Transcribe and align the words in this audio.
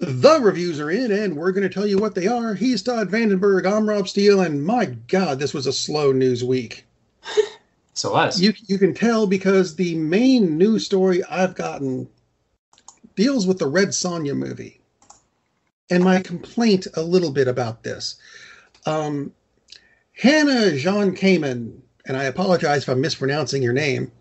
The 0.00 0.40
reviews 0.40 0.80
are 0.80 0.90
in, 0.90 1.12
and 1.12 1.36
we're 1.36 1.52
going 1.52 1.68
to 1.68 1.74
tell 1.74 1.86
you 1.86 1.98
what 1.98 2.14
they 2.14 2.26
are. 2.26 2.54
He's 2.54 2.82
Todd 2.82 3.10
Vandenberg. 3.10 3.70
I'm 3.70 3.86
Rob 3.86 4.08
Steele, 4.08 4.40
and 4.40 4.64
my 4.64 4.86
God, 4.86 5.38
this 5.38 5.52
was 5.52 5.66
a 5.66 5.72
slow 5.74 6.12
news 6.12 6.42
week. 6.42 6.86
So 7.92 8.12
was. 8.12 8.40
You 8.40 8.54
you 8.66 8.78
can 8.78 8.94
tell 8.94 9.26
because 9.26 9.76
the 9.76 9.94
main 9.96 10.56
news 10.56 10.86
story 10.86 11.22
I've 11.24 11.54
gotten 11.54 12.08
deals 13.14 13.46
with 13.46 13.58
the 13.58 13.66
Red 13.66 13.88
Sonja 13.88 14.34
movie, 14.34 14.80
and 15.90 16.02
my 16.02 16.22
complaint 16.22 16.86
a 16.94 17.02
little 17.02 17.30
bit 17.30 17.46
about 17.46 17.82
this. 17.82 18.14
Um, 18.86 19.34
Hannah 20.14 20.76
Jean 20.78 21.14
Kamen, 21.14 21.82
and 22.06 22.16
I 22.16 22.24
apologize 22.24 22.84
if 22.84 22.88
I'm 22.88 23.02
mispronouncing 23.02 23.62
your 23.62 23.74
name, 23.74 24.12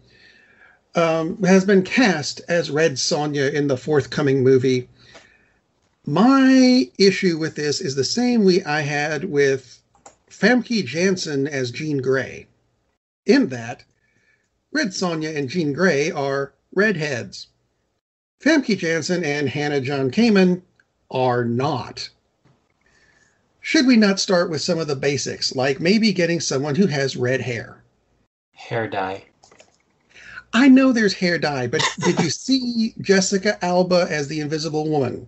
um, 0.95 1.41
has 1.43 1.63
been 1.63 1.83
cast 1.83 2.41
as 2.49 2.69
Red 2.69 2.93
Sonja 2.93 3.53
in 3.53 3.67
the 3.67 3.77
forthcoming 3.77 4.43
movie. 4.43 4.89
My 6.11 6.89
issue 6.97 7.37
with 7.37 7.53
this 7.53 7.79
is 7.79 7.93
the 7.93 8.03
same 8.03 8.43
we 8.43 8.63
I 8.63 8.81
had 8.81 9.25
with 9.25 9.83
Famke 10.27 10.83
Janssen 10.83 11.45
as 11.47 11.69
Jean 11.69 12.01
Grey. 12.01 12.47
In 13.27 13.49
that, 13.49 13.83
Red 14.71 14.87
Sonja 14.87 15.37
and 15.37 15.47
Jean 15.47 15.71
Grey 15.71 16.09
are 16.09 16.55
redheads. 16.73 17.49
Famke 18.43 18.75
Janssen 18.75 19.23
and 19.23 19.49
Hannah 19.49 19.81
John 19.81 20.09
Kamen 20.09 20.63
are 21.11 21.45
not. 21.45 22.09
Should 23.61 23.85
we 23.85 23.95
not 23.95 24.19
start 24.19 24.49
with 24.49 24.61
some 24.61 24.79
of 24.79 24.87
the 24.87 24.95
basics, 24.95 25.55
like 25.55 25.79
maybe 25.79 26.11
getting 26.11 26.39
someone 26.39 26.73
who 26.73 26.87
has 26.87 27.15
red 27.15 27.41
hair? 27.41 27.83
Hair 28.53 28.87
dye. 28.87 29.25
I 30.53 30.69
know 30.69 30.91
there's 30.91 31.13
hair 31.13 31.37
dye, 31.37 31.67
but 31.67 31.83
did 31.99 32.19
you 32.19 32.29
see 32.31 32.95
Jessica 32.99 33.63
Alba 33.63 34.07
as 34.09 34.27
the 34.27 34.39
Invisible 34.39 34.89
Woman? 34.89 35.27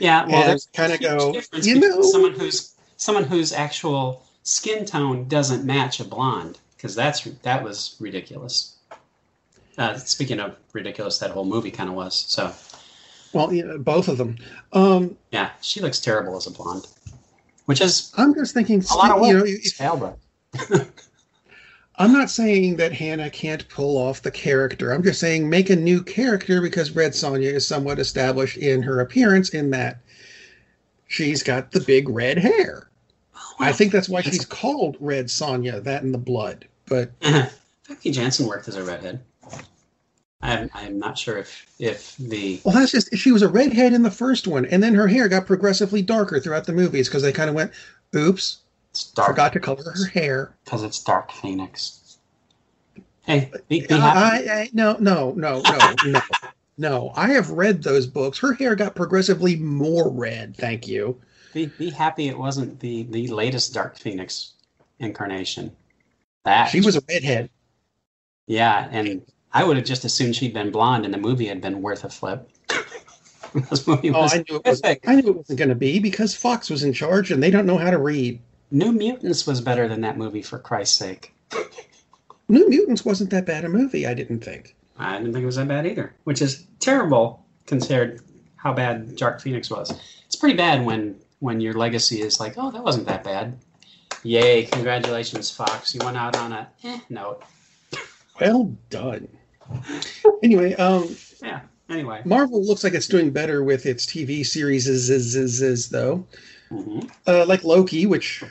Yeah, 0.00 0.26
well, 0.26 0.46
there's 0.46 0.66
kinda 0.72 0.94
a 0.94 0.98
go, 0.98 1.32
difference 1.32 1.66
you 1.66 1.78
know- 1.78 2.02
someone 2.02 2.32
who's 2.32 2.72
someone 2.96 3.24
whose 3.24 3.52
actual 3.52 4.24
skin 4.42 4.84
tone 4.84 5.28
doesn't 5.28 5.64
match 5.64 6.00
a 6.00 6.04
blonde 6.04 6.58
because 6.76 6.94
that's 6.94 7.22
that 7.42 7.62
was 7.62 7.96
ridiculous. 8.00 8.74
Uh, 9.78 9.96
speaking 9.96 10.40
of 10.40 10.56
ridiculous, 10.72 11.18
that 11.18 11.30
whole 11.30 11.44
movie 11.44 11.70
kind 11.70 11.88
of 11.88 11.94
was. 11.94 12.14
So 12.28 12.52
Well, 13.32 13.52
you 13.52 13.64
know, 13.64 13.78
both 13.78 14.08
of 14.08 14.18
them. 14.18 14.36
Um, 14.72 15.16
yeah, 15.30 15.50
she 15.60 15.80
looks 15.80 16.00
terrible 16.00 16.36
as 16.36 16.46
a 16.46 16.50
blonde, 16.50 16.86
which 17.66 17.80
is 17.80 18.10
I'm 18.16 18.34
just 18.34 18.54
thinking, 18.54 18.82
a 18.90 18.94
lot 18.94 19.10
of 19.12 19.26
you 19.26 19.36
work. 19.36 19.46
know, 19.46 19.52
if. 19.62 19.80
I'm 22.00 22.14
not 22.14 22.30
saying 22.30 22.76
that 22.76 22.94
Hannah 22.94 23.28
can't 23.28 23.68
pull 23.68 23.98
off 23.98 24.22
the 24.22 24.30
character. 24.30 24.90
I'm 24.90 25.02
just 25.02 25.20
saying 25.20 25.50
make 25.50 25.68
a 25.68 25.76
new 25.76 26.02
character 26.02 26.62
because 26.62 26.96
Red 26.96 27.12
Sonja 27.12 27.52
is 27.52 27.68
somewhat 27.68 27.98
established 27.98 28.56
in 28.56 28.82
her 28.82 29.00
appearance 29.00 29.50
in 29.50 29.68
that 29.72 29.98
she's 31.08 31.42
got 31.42 31.72
the 31.72 31.80
big 31.80 32.08
red 32.08 32.38
hair. 32.38 32.88
Oh, 33.36 33.54
I 33.58 33.72
think 33.72 33.92
that's 33.92 34.08
why 34.08 34.22
she's 34.22 34.46
called 34.46 34.96
Red 34.98 35.26
Sonja, 35.26 35.84
that 35.84 36.02
in 36.02 36.12
the 36.12 36.18
blood. 36.18 36.66
But 36.86 37.10
uh-huh. 37.20 37.50
Becky 37.86 38.12
Janssen 38.12 38.46
worked 38.46 38.66
as 38.68 38.76
a 38.76 38.82
redhead. 38.82 39.20
I'm 40.40 40.70
I'm 40.72 40.98
not 40.98 41.18
sure 41.18 41.36
if 41.36 41.66
if 41.78 42.16
the 42.16 42.62
well, 42.64 42.74
that's 42.74 42.92
just 42.92 43.14
she 43.14 43.30
was 43.30 43.42
a 43.42 43.48
redhead 43.48 43.92
in 43.92 44.04
the 44.04 44.10
first 44.10 44.46
one, 44.46 44.64
and 44.64 44.82
then 44.82 44.94
her 44.94 45.06
hair 45.06 45.28
got 45.28 45.46
progressively 45.46 46.00
darker 46.00 46.40
throughout 46.40 46.64
the 46.64 46.72
movies 46.72 47.08
because 47.08 47.22
they 47.22 47.32
kind 47.32 47.50
of 47.50 47.54
went, 47.54 47.72
"Oops, 48.16 48.59
it's 48.90 49.10
dark 49.12 49.28
forgot 49.28 49.52
to 49.54 49.60
cover 49.60 49.82
her 49.82 50.06
hair." 50.06 50.54
because 50.64 50.82
it's 50.82 51.02
Dark 51.02 51.30
Phoenix. 51.32 52.18
Hey, 53.22 53.50
be, 53.68 53.86
be 53.86 53.94
I, 53.94 53.98
happy. 53.98 54.48
I, 54.50 54.54
I 54.62 54.70
no 54.72 54.96
no 55.00 55.32
no 55.32 55.60
no 55.60 55.94
no 56.06 56.20
no. 56.78 57.12
I 57.14 57.28
have 57.30 57.50
read 57.50 57.82
those 57.82 58.06
books. 58.06 58.38
Her 58.38 58.54
hair 58.54 58.74
got 58.74 58.94
progressively 58.94 59.56
more 59.56 60.10
red. 60.10 60.56
Thank 60.56 60.88
you. 60.88 61.20
Be, 61.52 61.66
be 61.66 61.90
happy 61.90 62.28
it 62.28 62.38
wasn't 62.38 62.80
the 62.80 63.04
the 63.04 63.28
latest 63.28 63.74
Dark 63.74 63.98
Phoenix 63.98 64.52
incarnation. 64.98 65.70
That 66.44 66.66
She 66.66 66.80
was 66.80 66.96
a 66.96 67.02
redhead. 67.08 67.50
yeah, 68.46 68.88
and 68.90 69.22
I 69.52 69.64
would 69.64 69.76
have 69.76 69.86
just 69.86 70.04
assumed 70.04 70.34
she'd 70.36 70.54
been 70.54 70.70
blonde, 70.70 71.04
and 71.04 71.12
the 71.12 71.18
movie 71.18 71.46
had 71.46 71.60
been 71.60 71.82
worth 71.82 72.04
a 72.04 72.08
flip. 72.08 72.48
this 73.70 73.86
movie 73.86 74.10
Oh, 74.10 74.22
was 74.22 74.34
I 74.34 74.38
knew 74.48 74.56
it 74.56 74.64
was. 74.64 74.80
I 74.84 74.98
knew 75.16 75.28
it 75.28 75.36
wasn't 75.36 75.58
going 75.58 75.68
to 75.68 75.74
be 75.74 75.98
because 75.98 76.34
Fox 76.34 76.70
was 76.70 76.82
in 76.84 76.92
charge 76.92 77.30
and 77.30 77.42
they 77.42 77.50
don't 77.50 77.66
know 77.66 77.78
how 77.78 77.90
to 77.90 77.98
read. 77.98 78.40
New 78.70 78.92
Mutants 78.92 79.46
was 79.46 79.60
better 79.60 79.88
than 79.88 80.00
that 80.02 80.16
movie 80.16 80.42
for 80.42 80.58
Christ's 80.58 80.96
sake. 80.96 81.34
New 82.48 82.68
Mutants 82.68 83.04
wasn't 83.04 83.30
that 83.30 83.46
bad 83.46 83.64
a 83.64 83.68
movie. 83.68 84.06
I 84.06 84.14
didn't 84.14 84.44
think. 84.44 84.74
I 84.98 85.18
didn't 85.18 85.32
think 85.32 85.42
it 85.42 85.46
was 85.46 85.56
that 85.56 85.68
bad 85.68 85.86
either, 85.86 86.14
which 86.24 86.42
is 86.42 86.66
terrible 86.78 87.44
considered 87.66 88.20
how 88.56 88.72
bad 88.72 89.16
Dark 89.16 89.40
Phoenix 89.40 89.70
was. 89.70 89.92
It's 90.26 90.36
pretty 90.36 90.56
bad 90.56 90.84
when 90.84 91.16
when 91.38 91.60
your 91.60 91.72
legacy 91.72 92.20
is 92.20 92.38
like, 92.38 92.54
oh, 92.58 92.70
that 92.70 92.84
wasn't 92.84 93.06
that 93.06 93.24
bad. 93.24 93.58
Yay! 94.22 94.64
Congratulations, 94.64 95.50
Fox. 95.50 95.94
You 95.94 96.00
went 96.04 96.18
out 96.18 96.36
on 96.36 96.52
a 96.52 96.68
eh 96.84 96.98
note. 97.08 97.42
Well 98.40 98.74
done. 98.90 99.28
Anyway, 100.42 100.74
um, 100.74 101.16
Yeah. 101.42 101.60
Anyway. 101.88 102.22
Marvel 102.24 102.64
looks 102.64 102.84
like 102.84 102.94
it's 102.94 103.08
doing 103.08 103.30
better 103.30 103.64
with 103.64 103.84
its 103.84 104.06
TV 104.06 104.46
series, 104.46 104.86
is, 104.86 105.10
is, 105.10 105.34
is, 105.34 105.60
is, 105.60 105.88
though. 105.88 106.24
Hmm 106.70 107.00
Uh, 107.26 107.44
like 107.46 107.64
Loki, 107.64 108.06
which 108.06 108.42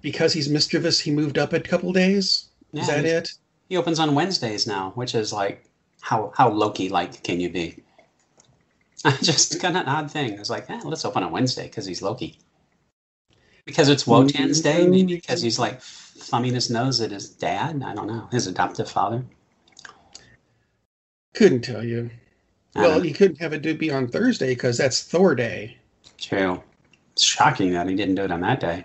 because 0.00 0.32
he's 0.32 0.48
mischievous, 0.48 1.00
he 1.00 1.10
moved 1.10 1.38
up 1.38 1.52
a 1.52 1.60
couple 1.60 1.92
days. 1.92 2.48
Yeah, 2.72 2.82
is 2.82 2.86
that 2.88 3.04
it? 3.04 3.32
He 3.68 3.76
opens 3.76 3.98
on 3.98 4.14
Wednesdays 4.14 4.66
now, 4.66 4.92
which 4.94 5.14
is 5.14 5.32
like 5.32 5.64
how 6.00 6.32
how 6.36 6.50
Loki 6.50 6.88
like 6.88 7.22
can 7.22 7.40
you 7.40 7.50
be? 7.50 7.82
I 9.04 9.10
just 9.22 9.60
kind 9.60 9.76
of 9.76 9.82
an 9.82 9.88
odd 9.88 10.10
thing. 10.10 10.32
It's 10.32 10.50
like, 10.50 10.70
eh, 10.70 10.80
let's 10.84 11.04
open 11.04 11.22
on 11.22 11.32
Wednesday 11.32 11.64
because 11.64 11.86
he's 11.86 12.02
Loki. 12.02 12.38
Because 13.64 13.88
it's 13.88 14.06
Wotan's 14.06 14.60
day, 14.60 14.86
maybe 14.86 15.14
because 15.16 15.40
he's 15.42 15.58
like 15.58 15.80
thumbing 15.80 16.54
his 16.54 16.70
nose 16.70 17.00
at 17.00 17.10
his 17.10 17.28
dad. 17.28 17.82
I 17.82 17.94
don't 17.94 18.08
know, 18.08 18.28
his 18.32 18.46
adoptive 18.46 18.90
father. 18.90 19.24
Couldn't 21.34 21.62
tell 21.62 21.84
you. 21.84 22.10
I 22.74 22.82
Well, 22.82 23.04
you 23.04 23.14
couldn't 23.14 23.40
have 23.40 23.52
it 23.52 23.78
be 23.78 23.90
on 23.90 24.08
Thursday 24.08 24.54
because 24.54 24.78
that's 24.78 25.02
Thor 25.02 25.34
Day. 25.34 25.78
True. 26.18 26.62
It's 27.12 27.22
shocking 27.24 27.72
that 27.72 27.88
he 27.88 27.94
didn't 27.94 28.14
do 28.16 28.24
it 28.24 28.30
on 28.30 28.40
that 28.40 28.60
day. 28.60 28.84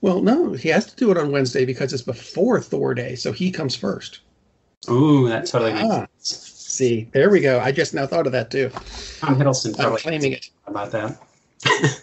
Well, 0.00 0.22
no, 0.22 0.52
he 0.54 0.68
has 0.70 0.86
to 0.86 0.96
do 0.96 1.10
it 1.10 1.18
on 1.18 1.30
Wednesday 1.30 1.64
because 1.66 1.92
it's 1.92 2.02
before 2.02 2.60
Thor 2.60 2.94
Day, 2.94 3.14
so 3.16 3.32
he 3.32 3.50
comes 3.50 3.76
first. 3.76 4.20
Ooh, 4.88 5.28
that 5.28 5.44
totally 5.46 5.74
makes 5.74 5.84
Ah. 5.84 6.06
sense. 6.22 6.46
See, 6.70 7.08
there 7.12 7.28
we 7.28 7.40
go. 7.40 7.60
I 7.60 7.72
just 7.72 7.92
now 7.92 8.06
thought 8.06 8.26
of 8.26 8.32
that 8.32 8.50
too. 8.50 8.70
Tom 9.18 9.36
Hiddleston 9.36 9.78
I'm 9.78 9.96
claiming 9.98 10.32
it. 10.32 10.48
about 10.66 10.90
that. 10.92 11.18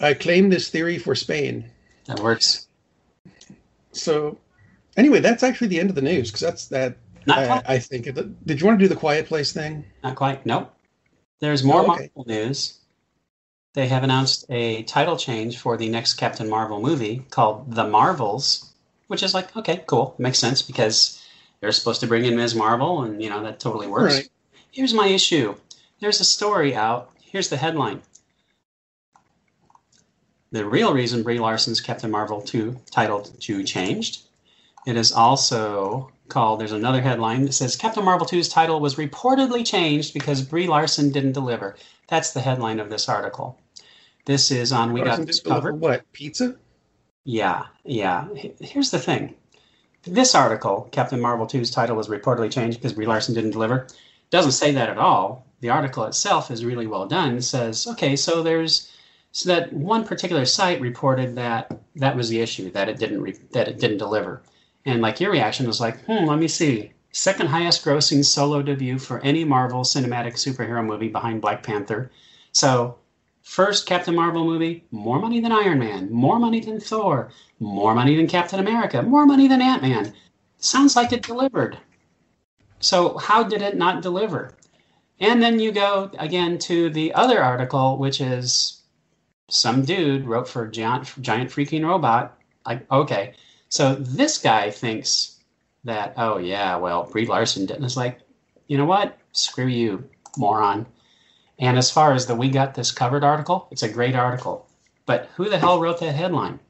I 0.00 0.14
claim 0.14 0.48
this 0.50 0.68
theory 0.68 0.98
for 0.98 1.14
Spain. 1.16 1.68
That 2.06 2.20
works. 2.20 2.68
So, 3.92 4.38
anyway, 4.96 5.18
that's 5.20 5.42
actually 5.42 5.68
the 5.68 5.80
end 5.80 5.90
of 5.90 5.96
the 5.96 6.02
news 6.02 6.28
because 6.30 6.40
that's 6.42 6.66
that. 6.68 6.96
I. 7.28 7.62
I 7.66 7.78
think. 7.80 8.04
Did 8.04 8.60
you 8.60 8.66
want 8.66 8.78
to 8.78 8.84
do 8.84 8.88
the 8.88 8.94
Quiet 8.98 9.26
Place 9.26 9.52
thing? 9.52 9.84
Not 10.04 10.14
quite. 10.14 10.46
Nope. 10.46 10.72
There's 11.40 11.64
more 11.64 11.80
Oh, 11.80 11.92
okay. 11.92 12.10
Marvel 12.14 12.24
news. 12.32 12.77
They 13.74 13.88
have 13.88 14.02
announced 14.02 14.46
a 14.48 14.82
title 14.84 15.16
change 15.16 15.58
for 15.58 15.76
the 15.76 15.88
next 15.88 16.14
Captain 16.14 16.48
Marvel 16.48 16.80
movie 16.80 17.24
called 17.30 17.74
The 17.74 17.86
Marvels, 17.86 18.72
which 19.08 19.22
is 19.22 19.34
like, 19.34 19.54
okay, 19.56 19.84
cool. 19.86 20.14
Makes 20.18 20.38
sense 20.38 20.62
because 20.62 21.22
they're 21.60 21.72
supposed 21.72 22.00
to 22.00 22.06
bring 22.06 22.24
in 22.24 22.36
Ms. 22.36 22.54
Marvel, 22.54 23.02
and, 23.02 23.22
you 23.22 23.30
know, 23.30 23.42
that 23.42 23.60
totally 23.60 23.86
works. 23.86 24.14
Right. 24.14 24.28
Here's 24.70 24.94
my 24.94 25.08
issue 25.08 25.54
there's 26.00 26.20
a 26.20 26.24
story 26.24 26.74
out. 26.74 27.10
Here's 27.20 27.48
the 27.48 27.56
headline. 27.56 28.02
The 30.50 30.64
real 30.64 30.94
reason 30.94 31.22
Brie 31.22 31.38
Larson's 31.38 31.80
Captain 31.80 32.10
Marvel 32.10 32.40
2 32.40 32.80
title 32.90 33.20
2 33.20 33.64
changed. 33.64 34.22
It 34.86 34.96
is 34.96 35.12
also 35.12 36.10
called, 36.28 36.60
there's 36.60 36.72
another 36.72 37.02
headline 37.02 37.44
that 37.44 37.52
says 37.52 37.76
Captain 37.76 38.04
Marvel 38.04 38.26
2's 38.26 38.48
title 38.48 38.80
was 38.80 38.94
reportedly 38.94 39.66
changed 39.66 40.14
because 40.14 40.40
Brie 40.40 40.66
Larson 40.66 41.10
didn't 41.10 41.32
deliver. 41.32 41.76
That's 42.08 42.32
the 42.32 42.40
headline 42.40 42.80
of 42.80 42.90
this 42.90 43.08
article. 43.08 43.58
This 44.24 44.50
is 44.50 44.72
on 44.72 44.92
We 44.92 45.02
Got 45.02 45.24
This 45.26 45.40
Covered. 45.40 45.80
What 45.80 46.10
pizza? 46.12 46.56
Yeah, 47.24 47.66
yeah. 47.84 48.28
Here's 48.60 48.90
the 48.90 48.98
thing. 48.98 49.34
This 50.04 50.34
article, 50.34 50.88
Captain 50.92 51.20
Marvel 51.20 51.46
2's 51.46 51.70
title 51.70 51.96
was 51.96 52.08
reportedly 52.08 52.50
changed 52.50 52.78
because 52.78 52.94
Brie 52.94 53.06
Larson 53.06 53.34
didn't 53.34 53.50
deliver, 53.50 53.86
doesn't 54.30 54.52
say 54.52 54.72
that 54.72 54.88
at 54.88 54.98
all. 54.98 55.46
The 55.60 55.70
article 55.70 56.04
itself 56.04 56.50
is 56.50 56.64
really 56.64 56.86
well 56.86 57.06
done. 57.06 57.36
It 57.36 57.42
says, 57.42 57.86
okay, 57.86 58.16
so 58.16 58.42
there's 58.42 58.92
so 59.32 59.48
that 59.50 59.72
one 59.72 60.04
particular 60.04 60.44
site 60.46 60.80
reported 60.80 61.36
that 61.36 61.80
that 61.96 62.16
was 62.16 62.28
the 62.28 62.40
issue, 62.40 62.70
that 62.70 62.88
it 62.88 62.98
didn't 62.98 63.20
re- 63.20 63.38
that 63.52 63.68
it 63.68 63.78
didn't 63.78 63.98
deliver. 63.98 64.42
And 64.84 65.02
like 65.02 65.20
your 65.20 65.32
reaction 65.32 65.66
was 65.66 65.80
like, 65.80 66.02
hmm, 66.04 66.24
let 66.24 66.38
me 66.38 66.48
see. 66.48 66.92
Second 67.12 67.48
highest 67.48 67.84
grossing 67.84 68.24
solo 68.24 68.62
debut 68.62 68.98
for 68.98 69.20
any 69.20 69.44
Marvel 69.44 69.82
cinematic 69.82 70.34
superhero 70.34 70.84
movie 70.84 71.08
behind 71.08 71.40
Black 71.40 71.62
Panther. 71.62 72.10
So 72.52 72.98
First 73.48 73.86
Captain 73.86 74.14
Marvel 74.14 74.44
movie, 74.44 74.84
more 74.90 75.18
money 75.18 75.40
than 75.40 75.52
Iron 75.52 75.78
Man, 75.78 76.12
more 76.12 76.38
money 76.38 76.60
than 76.60 76.78
Thor, 76.78 77.30
more 77.58 77.94
money 77.94 78.14
than 78.14 78.26
Captain 78.26 78.60
America, 78.60 79.02
more 79.02 79.24
money 79.24 79.48
than 79.48 79.62
Ant 79.62 79.80
Man. 79.80 80.12
Sounds 80.58 80.94
like 80.94 81.12
it 81.12 81.22
delivered. 81.22 81.78
So, 82.80 83.16
how 83.16 83.42
did 83.42 83.62
it 83.62 83.78
not 83.78 84.02
deliver? 84.02 84.54
And 85.18 85.42
then 85.42 85.58
you 85.58 85.72
go 85.72 86.10
again 86.18 86.58
to 86.58 86.90
the 86.90 87.14
other 87.14 87.42
article, 87.42 87.96
which 87.96 88.20
is 88.20 88.82
some 89.48 89.82
dude 89.82 90.26
wrote 90.26 90.46
for 90.46 90.66
giant 90.68 91.14
giant 91.22 91.50
freaking 91.50 91.86
robot. 91.86 92.38
Like, 92.66 92.90
okay, 92.92 93.32
so 93.70 93.94
this 93.94 94.36
guy 94.36 94.70
thinks 94.70 95.37
that, 95.84 96.14
oh 96.16 96.38
yeah, 96.38 96.76
well, 96.76 97.04
Brie 97.04 97.26
Larson 97.26 97.66
did. 97.66 97.76
And 97.76 97.84
it's 97.84 97.96
like, 97.96 98.20
you 98.66 98.76
know 98.78 98.84
what? 98.84 99.18
Screw 99.32 99.66
you, 99.66 100.08
moron. 100.36 100.86
And 101.58 101.76
as 101.76 101.90
far 101.90 102.12
as 102.12 102.26
the 102.26 102.34
We 102.34 102.50
Got 102.50 102.74
This 102.74 102.92
Covered 102.92 103.24
article, 103.24 103.68
it's 103.70 103.82
a 103.82 103.88
great 103.88 104.14
article. 104.14 104.68
But 105.06 105.28
who 105.36 105.48
the 105.48 105.58
hell 105.58 105.80
wrote 105.80 106.00
that 106.00 106.14
headline? 106.14 106.60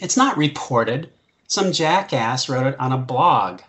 It's 0.00 0.16
not 0.16 0.36
reported. 0.36 1.10
Some 1.46 1.72
jackass 1.72 2.48
wrote 2.48 2.66
it 2.66 2.78
on 2.78 2.92
a 2.92 2.98
blog 2.98 3.62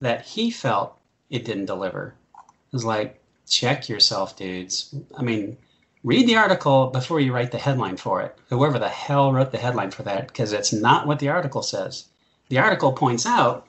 that 0.00 0.22
he 0.22 0.50
felt 0.50 0.96
it 1.28 1.44
didn't 1.44 1.66
deliver. 1.66 2.14
It 2.34 2.72
was 2.72 2.84
like, 2.84 3.20
check 3.48 3.88
yourself, 3.88 4.36
dudes. 4.36 4.94
I 5.16 5.22
mean, 5.22 5.56
read 6.04 6.28
the 6.28 6.36
article 6.36 6.86
before 6.88 7.20
you 7.20 7.32
write 7.32 7.50
the 7.50 7.58
headline 7.58 7.96
for 7.96 8.22
it. 8.22 8.38
Whoever 8.48 8.78
the 8.78 8.88
hell 8.88 9.32
wrote 9.32 9.50
the 9.50 9.58
headline 9.58 9.90
for 9.90 10.02
that, 10.04 10.28
because 10.28 10.52
it's 10.52 10.72
not 10.72 11.06
what 11.06 11.18
the 11.18 11.28
article 11.30 11.62
says. 11.62 12.06
The 12.48 12.58
article 12.58 12.92
points 12.92 13.26
out 13.26 13.66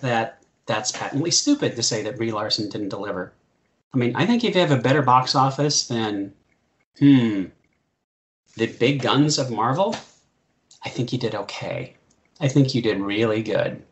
that 0.00 0.42
that's 0.66 0.92
patently 0.92 1.30
stupid 1.30 1.76
to 1.76 1.82
say 1.82 2.02
that 2.02 2.16
Brie 2.16 2.32
Larson 2.32 2.68
didn't 2.68 2.90
deliver. 2.90 3.32
I 3.94 3.98
mean, 3.98 4.14
I 4.16 4.26
think 4.26 4.44
if 4.44 4.54
you 4.54 4.60
have 4.60 4.70
a 4.70 4.76
better 4.76 5.02
box 5.02 5.34
office 5.34 5.88
than, 5.88 6.32
hmm, 6.98 7.44
the 8.56 8.66
big 8.66 9.00
guns 9.00 9.38
of 9.38 9.50
Marvel, 9.50 9.96
I 10.84 10.90
think 10.90 11.12
you 11.12 11.18
did 11.18 11.34
okay. 11.34 11.96
I 12.40 12.48
think 12.48 12.74
you 12.74 12.82
did 12.82 13.00
really 13.00 13.42
good. 13.42 13.82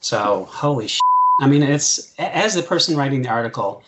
So, 0.00 0.46
holy 0.50 0.88
sh! 0.88 0.98
I 1.40 1.46
mean, 1.46 1.62
it's 1.62 2.14
as 2.18 2.54
the 2.54 2.62
person 2.62 2.96
writing 2.96 3.22
the 3.22 3.28
article 3.28 3.82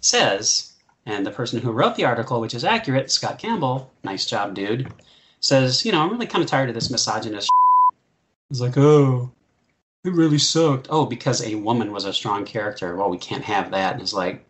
says, 0.00 0.72
and 1.06 1.26
the 1.26 1.30
person 1.30 1.60
who 1.60 1.72
wrote 1.72 1.96
the 1.96 2.04
article, 2.04 2.40
which 2.40 2.54
is 2.54 2.64
accurate, 2.64 3.10
Scott 3.10 3.38
Campbell, 3.38 3.90
nice 4.04 4.26
job, 4.26 4.54
dude, 4.54 4.92
says, 5.40 5.84
you 5.84 5.92
know, 5.92 6.00
I'm 6.02 6.10
really 6.10 6.26
kind 6.26 6.44
of 6.44 6.50
tired 6.50 6.68
of 6.68 6.74
this 6.74 6.90
misogynist. 6.90 7.50
He's 8.48 8.60
like, 8.60 8.76
oh, 8.76 9.30
it 10.04 10.12
really 10.12 10.38
sucked. 10.38 10.88
Oh, 10.90 11.06
because 11.06 11.42
a 11.42 11.56
woman 11.56 11.92
was 11.92 12.04
a 12.04 12.12
strong 12.12 12.44
character. 12.44 12.96
Well, 12.96 13.10
we 13.10 13.18
can't 13.18 13.44
have 13.44 13.70
that. 13.72 13.94
And 13.94 14.02
it's 14.02 14.12
like, 14.12 14.44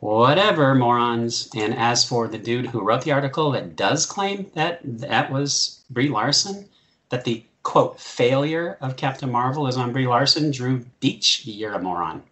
whatever, 0.00 0.74
morons. 0.74 1.48
And 1.54 1.74
as 1.74 2.04
for 2.04 2.26
the 2.26 2.38
dude 2.38 2.66
who 2.66 2.80
wrote 2.80 3.02
the 3.02 3.12
article 3.12 3.50
that 3.52 3.76
does 3.76 4.06
claim 4.06 4.50
that 4.54 4.80
that 4.84 5.30
was 5.30 5.84
Brie 5.90 6.08
Larson, 6.08 6.68
that 7.10 7.24
the 7.24 7.44
quote 7.62 8.00
failure 8.00 8.78
of 8.80 8.96
Captain 8.96 9.30
Marvel 9.30 9.66
is 9.66 9.76
on 9.76 9.92
Brie 9.92 10.06
Larson, 10.06 10.50
Drew 10.50 10.84
Beach, 11.00 11.42
you're 11.44 11.74
a 11.74 11.82
moron. 11.82 12.22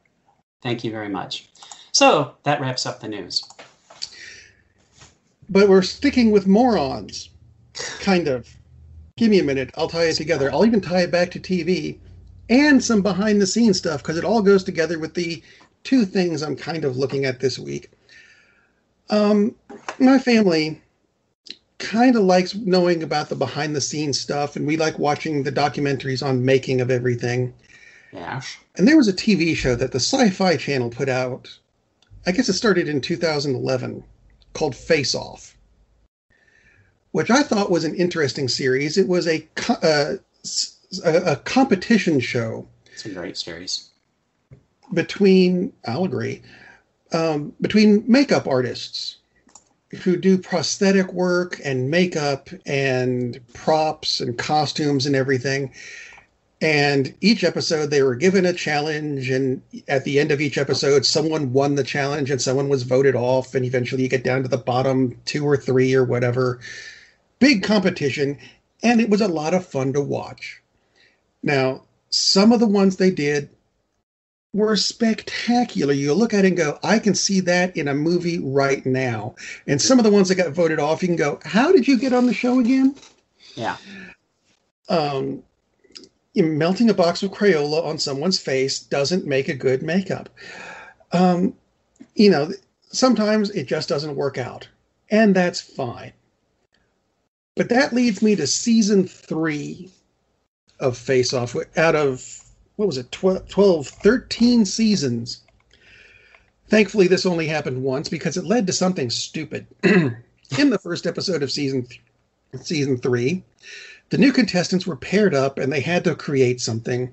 Thank 0.62 0.82
you 0.84 0.90
very 0.90 1.08
much. 1.08 1.48
So 1.92 2.34
that 2.44 2.60
wraps 2.60 2.86
up 2.86 3.00
the 3.00 3.08
news. 3.08 3.42
But 5.50 5.68
we're 5.68 5.82
sticking 5.82 6.30
with 6.30 6.46
morons, 6.46 7.30
kind 8.00 8.28
of. 8.28 8.48
Give 9.18 9.30
me 9.30 9.40
a 9.40 9.44
minute. 9.44 9.72
I'll 9.76 9.88
tie 9.88 10.04
it 10.04 10.14
together. 10.14 10.48
I'll 10.52 10.64
even 10.64 10.80
tie 10.80 11.00
it 11.00 11.10
back 11.10 11.32
to 11.32 11.40
TV 11.40 11.98
and 12.48 12.82
some 12.82 13.02
behind 13.02 13.42
the 13.42 13.48
scenes 13.48 13.76
stuff 13.76 14.00
because 14.00 14.16
it 14.16 14.24
all 14.24 14.42
goes 14.42 14.62
together 14.62 14.96
with 14.96 15.14
the 15.14 15.42
two 15.82 16.04
things 16.04 16.40
I'm 16.40 16.54
kind 16.54 16.84
of 16.84 16.96
looking 16.96 17.24
at 17.24 17.40
this 17.40 17.58
week. 17.58 17.90
Um, 19.10 19.56
my 19.98 20.20
family 20.20 20.80
kind 21.78 22.14
of 22.14 22.22
likes 22.22 22.54
knowing 22.54 23.02
about 23.02 23.28
the 23.28 23.34
behind 23.34 23.74
the 23.74 23.80
scenes 23.80 24.20
stuff, 24.20 24.54
and 24.54 24.68
we 24.68 24.76
like 24.76 25.00
watching 25.00 25.42
the 25.42 25.50
documentaries 25.50 26.24
on 26.24 26.44
making 26.44 26.80
of 26.80 26.88
everything. 26.88 27.52
Yeah. 28.12 28.40
And 28.76 28.86
there 28.86 28.96
was 28.96 29.08
a 29.08 29.12
TV 29.12 29.56
show 29.56 29.74
that 29.74 29.90
the 29.90 29.98
Sci 29.98 30.30
Fi 30.30 30.56
Channel 30.56 30.90
put 30.90 31.08
out, 31.08 31.58
I 32.24 32.30
guess 32.30 32.48
it 32.48 32.52
started 32.52 32.88
in 32.88 33.00
2011, 33.00 34.04
called 34.52 34.76
Face 34.76 35.16
Off, 35.16 35.57
which 37.18 37.32
I 37.32 37.42
thought 37.42 37.68
was 37.68 37.82
an 37.82 37.96
interesting 37.96 38.46
series. 38.46 38.96
It 38.96 39.08
was 39.08 39.26
a, 39.26 39.44
uh, 39.82 40.18
a, 41.04 41.34
competition 41.34 42.20
show. 42.20 42.68
It's 42.92 43.06
a 43.06 43.08
great 43.08 43.36
series. 43.36 43.88
Between, 44.94 45.72
I'll 45.84 46.04
agree, 46.04 46.42
um, 47.12 47.54
between 47.60 48.04
makeup 48.06 48.46
artists 48.46 49.16
who 50.02 50.16
do 50.16 50.38
prosthetic 50.38 51.12
work 51.12 51.60
and 51.64 51.90
makeup 51.90 52.50
and 52.64 53.40
props 53.52 54.20
and 54.20 54.38
costumes 54.38 55.04
and 55.04 55.16
everything. 55.16 55.72
And 56.60 57.12
each 57.20 57.42
episode, 57.42 57.90
they 57.90 58.04
were 58.04 58.14
given 58.14 58.46
a 58.46 58.52
challenge. 58.52 59.28
And 59.28 59.60
at 59.88 60.04
the 60.04 60.20
end 60.20 60.30
of 60.30 60.40
each 60.40 60.56
episode, 60.56 61.04
someone 61.04 61.52
won 61.52 61.74
the 61.74 61.82
challenge 61.82 62.30
and 62.30 62.40
someone 62.40 62.68
was 62.68 62.84
voted 62.84 63.16
off. 63.16 63.56
And 63.56 63.64
eventually, 63.64 64.04
you 64.04 64.08
get 64.08 64.22
down 64.22 64.44
to 64.44 64.48
the 64.48 64.56
bottom 64.56 65.18
two 65.24 65.44
or 65.44 65.56
three 65.56 65.94
or 65.94 66.04
whatever. 66.04 66.60
Big 67.38 67.62
competition. 67.62 68.38
And 68.82 69.00
it 69.00 69.10
was 69.10 69.20
a 69.20 69.28
lot 69.28 69.54
of 69.54 69.66
fun 69.66 69.92
to 69.92 70.00
watch. 70.00 70.62
Now, 71.42 71.82
some 72.10 72.52
of 72.52 72.60
the 72.60 72.66
ones 72.66 72.96
they 72.96 73.10
did 73.10 73.50
were 74.52 74.76
spectacular. 74.76 75.92
You 75.92 76.14
look 76.14 76.32
at 76.32 76.44
it 76.44 76.48
and 76.48 76.56
go, 76.56 76.78
I 76.82 76.98
can 76.98 77.14
see 77.14 77.40
that 77.40 77.76
in 77.76 77.88
a 77.88 77.94
movie 77.94 78.38
right 78.38 78.84
now. 78.86 79.34
And 79.66 79.80
some 79.80 79.98
of 79.98 80.04
the 80.04 80.10
ones 80.10 80.28
that 80.28 80.36
got 80.36 80.52
voted 80.52 80.78
off, 80.78 81.02
you 81.02 81.08
can 81.08 81.16
go, 81.16 81.38
How 81.44 81.72
did 81.72 81.86
you 81.86 81.98
get 81.98 82.12
on 82.12 82.26
the 82.26 82.34
show 82.34 82.58
again? 82.58 82.94
Yeah. 83.54 83.76
Um, 84.88 85.42
melting 86.34 86.88
a 86.88 86.94
box 86.94 87.22
of 87.22 87.30
Crayola 87.30 87.84
on 87.84 87.98
someone's 87.98 88.38
face 88.38 88.78
doesn't 88.78 89.26
make 89.26 89.48
a 89.48 89.54
good 89.54 89.82
makeup. 89.82 90.28
Um, 91.12 91.54
you 92.14 92.30
know, 92.30 92.50
sometimes 92.90 93.50
it 93.50 93.66
just 93.66 93.88
doesn't 93.88 94.16
work 94.16 94.38
out, 94.38 94.68
and 95.10 95.34
that's 95.34 95.60
fine. 95.60 96.12
But 97.58 97.70
that 97.70 97.92
leads 97.92 98.22
me 98.22 98.36
to 98.36 98.46
season 98.46 99.08
three 99.08 99.90
of 100.78 100.96
Face 100.96 101.32
Off 101.32 101.56
out 101.76 101.96
of 101.96 102.44
what 102.76 102.86
was 102.86 102.98
it 102.98 103.10
12, 103.10 103.48
12 103.48 103.88
13 103.88 104.64
seasons. 104.64 105.40
Thankfully 106.68 107.08
this 107.08 107.26
only 107.26 107.48
happened 107.48 107.82
once 107.82 108.08
because 108.08 108.36
it 108.36 108.44
led 108.44 108.68
to 108.68 108.72
something 108.72 109.10
stupid. 109.10 109.66
In 109.82 110.70
the 110.70 110.78
first 110.78 111.04
episode 111.04 111.42
of 111.42 111.50
season 111.50 111.84
th- 111.84 112.00
season 112.62 112.96
3 112.96 113.42
the 114.10 114.18
new 114.18 114.30
contestants 114.30 114.86
were 114.86 114.94
paired 114.94 115.34
up 115.34 115.58
and 115.58 115.72
they 115.72 115.80
had 115.80 116.04
to 116.04 116.14
create 116.14 116.60
something. 116.60 117.12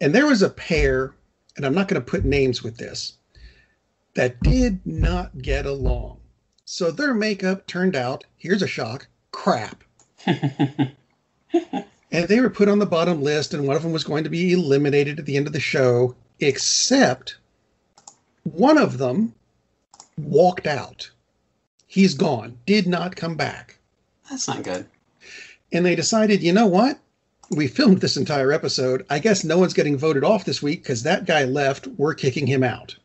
And 0.00 0.14
there 0.14 0.28
was 0.28 0.42
a 0.42 0.50
pair 0.50 1.12
and 1.56 1.66
i'm 1.66 1.74
not 1.74 1.88
going 1.88 2.00
to 2.00 2.10
put 2.10 2.24
names 2.24 2.62
with 2.62 2.76
this 2.76 3.14
that 4.14 4.40
did 4.44 4.78
not 4.86 5.42
get 5.42 5.66
along. 5.66 6.18
So 6.64 6.92
their 6.92 7.14
makeup 7.14 7.66
turned 7.66 7.96
out 7.96 8.22
here's 8.36 8.62
a 8.62 8.68
shock 8.68 9.08
crap 9.32 9.82
and 12.12 12.28
they 12.28 12.40
were 12.40 12.50
put 12.50 12.68
on 12.68 12.78
the 12.78 12.86
bottom 12.86 13.22
list, 13.22 13.54
and 13.54 13.66
one 13.66 13.76
of 13.76 13.82
them 13.82 13.92
was 13.92 14.04
going 14.04 14.24
to 14.24 14.30
be 14.30 14.52
eliminated 14.52 15.18
at 15.18 15.26
the 15.26 15.36
end 15.36 15.46
of 15.46 15.52
the 15.52 15.60
show, 15.60 16.14
except 16.40 17.36
one 18.44 18.78
of 18.78 18.98
them 18.98 19.34
walked 20.18 20.66
out. 20.66 21.10
He's 21.86 22.14
gone, 22.14 22.58
did 22.66 22.86
not 22.86 23.16
come 23.16 23.36
back. 23.36 23.78
That's 24.28 24.48
not 24.48 24.62
good. 24.62 24.86
And 25.72 25.84
they 25.84 25.94
decided, 25.94 26.42
you 26.42 26.52
know 26.52 26.66
what? 26.66 26.98
We 27.50 27.66
filmed 27.66 28.00
this 28.00 28.16
entire 28.16 28.52
episode. 28.52 29.04
I 29.10 29.18
guess 29.18 29.44
no 29.44 29.58
one's 29.58 29.74
getting 29.74 29.98
voted 29.98 30.24
off 30.24 30.44
this 30.44 30.62
week 30.62 30.82
because 30.82 31.02
that 31.02 31.26
guy 31.26 31.44
left. 31.44 31.86
We're 31.86 32.14
kicking 32.14 32.46
him 32.46 32.62
out. 32.62 32.96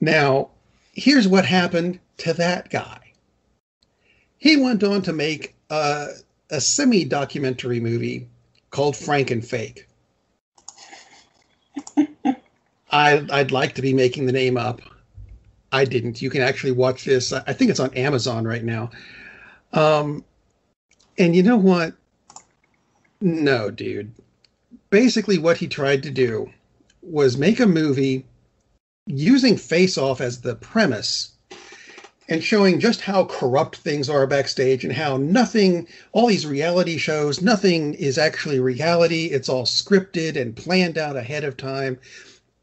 Now, 0.00 0.50
here's 0.92 1.28
what 1.28 1.44
happened 1.44 2.00
to 2.18 2.32
that 2.34 2.70
guy. 2.70 3.09
He 4.40 4.56
went 4.56 4.82
on 4.82 5.02
to 5.02 5.12
make 5.12 5.54
uh, 5.68 6.08
a 6.50 6.60
semi 6.60 7.04
documentary 7.04 7.78
movie 7.78 8.26
called 8.70 8.94
Frankenfake. 8.94 9.84
I, 12.90 13.26
I'd 13.30 13.52
like 13.52 13.74
to 13.74 13.82
be 13.82 13.92
making 13.92 14.24
the 14.26 14.32
name 14.32 14.56
up. 14.56 14.80
I 15.70 15.84
didn't. 15.84 16.22
You 16.22 16.30
can 16.30 16.40
actually 16.40 16.72
watch 16.72 17.04
this. 17.04 17.32
I 17.32 17.52
think 17.52 17.70
it's 17.70 17.78
on 17.80 17.94
Amazon 17.94 18.44
right 18.44 18.64
now. 18.64 18.90
Um, 19.74 20.24
and 21.18 21.36
you 21.36 21.42
know 21.42 21.58
what? 21.58 21.92
No, 23.20 23.70
dude. 23.70 24.10
Basically, 24.88 25.36
what 25.36 25.58
he 25.58 25.68
tried 25.68 26.02
to 26.04 26.10
do 26.10 26.50
was 27.02 27.36
make 27.36 27.60
a 27.60 27.66
movie 27.66 28.24
using 29.06 29.58
Face 29.58 29.98
Off 29.98 30.22
as 30.22 30.40
the 30.40 30.56
premise 30.56 31.32
and 32.30 32.44
showing 32.44 32.78
just 32.78 33.00
how 33.00 33.24
corrupt 33.24 33.76
things 33.76 34.08
are 34.08 34.24
backstage 34.26 34.84
and 34.84 34.92
how 34.92 35.16
nothing, 35.16 35.86
all 36.12 36.28
these 36.28 36.46
reality 36.46 36.96
shows, 36.96 37.42
nothing 37.42 37.92
is 37.94 38.16
actually 38.16 38.60
reality. 38.60 39.26
It's 39.26 39.48
all 39.48 39.64
scripted 39.64 40.40
and 40.40 40.56
planned 40.56 40.96
out 40.96 41.16
ahead 41.16 41.42
of 41.42 41.56
time. 41.56 41.98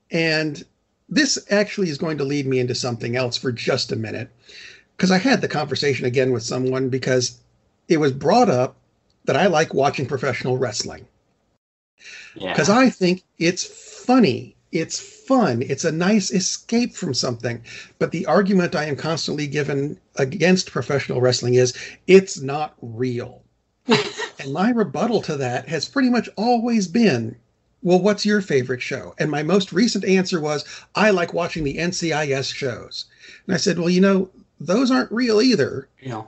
And 0.10 0.64
this 1.10 1.38
actually 1.52 1.90
is 1.90 1.98
going 1.98 2.18
to 2.20 2.24
lead 2.24 2.48
me 2.48 2.60
into 2.60 2.74
something 2.74 3.18
else 3.18 3.36
for 3.36 3.52
just 3.52 3.92
a 3.92 3.98
minute. 3.98 4.30
Because 4.96 5.12
I 5.12 5.18
had 5.18 5.42
the 5.42 5.50
conversation 5.50 6.06
again 6.06 6.32
with 6.32 6.44
someone 6.44 6.88
because 6.88 7.38
it 7.90 7.98
was 7.98 8.14
brought 8.14 8.50
up 8.50 8.78
that 9.26 9.36
I 9.36 9.48
like 9.48 9.74
watching 9.74 10.06
professional 10.06 10.58
wrestling. 10.58 11.06
Because 12.34 12.70
yeah. 12.70 12.78
I 12.78 12.90
think 12.90 13.24
it's 13.38 13.66
funny 13.66 14.56
It's 14.72 15.00
fun. 15.00 15.62
It's 15.62 15.86
a 15.86 15.92
nice 15.92 16.32
escape 16.32 16.96
from 16.96 17.14
something. 17.14 17.64
But 18.00 18.12
the 18.12 18.26
argument 18.26 18.76
I 18.76 18.86
am 18.86 18.96
constantly 18.96 19.48
given 19.48 20.00
against 20.18 20.72
professional 20.72 21.22
wrestling 21.22 21.54
is 21.54 21.74
it's 22.06 22.40
not 22.40 22.76
real. 22.82 23.44
and 23.88 24.52
my 24.52 24.72
rebuttal 24.72 25.22
to 25.24 25.38
that 25.38 25.70
has 25.70 25.88
pretty 25.88 26.10
much 26.10 26.30
always 26.36 26.88
been 26.88 27.38
well, 27.84 28.02
what's 28.02 28.26
your 28.26 28.42
favorite 28.42 28.82
show? 28.82 29.14
And 29.20 29.30
my 29.30 29.44
most 29.44 29.72
recent 29.72 30.04
answer 30.04 30.42
was, 30.42 30.66
I 30.96 31.12
like 31.12 31.34
watching 31.34 31.64
the 31.64 31.78
NCIS 31.78 32.54
shows. 32.54 33.06
And 33.46 33.54
I 33.54 33.58
said, 33.58 33.78
well, 33.78 33.90
you 33.90 34.02
know, 34.02 34.30
those 34.60 34.92
aren't 34.92 35.12
real 35.12 35.42
either. 35.42 35.88
Yeah. 36.02 36.24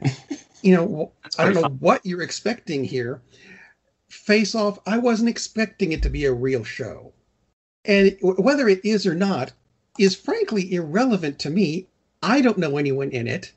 you 0.62 0.74
know, 0.74 1.12
I 1.38 1.44
don't 1.44 1.54
know 1.54 1.62
fun. 1.62 1.76
what 1.80 2.06
you're 2.06 2.22
expecting 2.22 2.84
here. 2.84 3.20
Face 4.08 4.54
Off, 4.54 4.78
I 4.86 4.98
wasn't 4.98 5.28
expecting 5.28 5.92
it 5.92 6.02
to 6.04 6.10
be 6.10 6.24
a 6.24 6.32
real 6.32 6.64
show. 6.64 7.12
And 7.88 8.16
whether 8.20 8.68
it 8.68 8.84
is 8.84 9.06
or 9.06 9.14
not 9.14 9.52
is 9.98 10.14
frankly 10.14 10.72
irrelevant 10.72 11.38
to 11.40 11.50
me. 11.50 11.88
I 12.22 12.40
don't 12.40 12.58
know 12.58 12.76
anyone 12.76 13.10
in 13.10 13.26
it. 13.26 13.52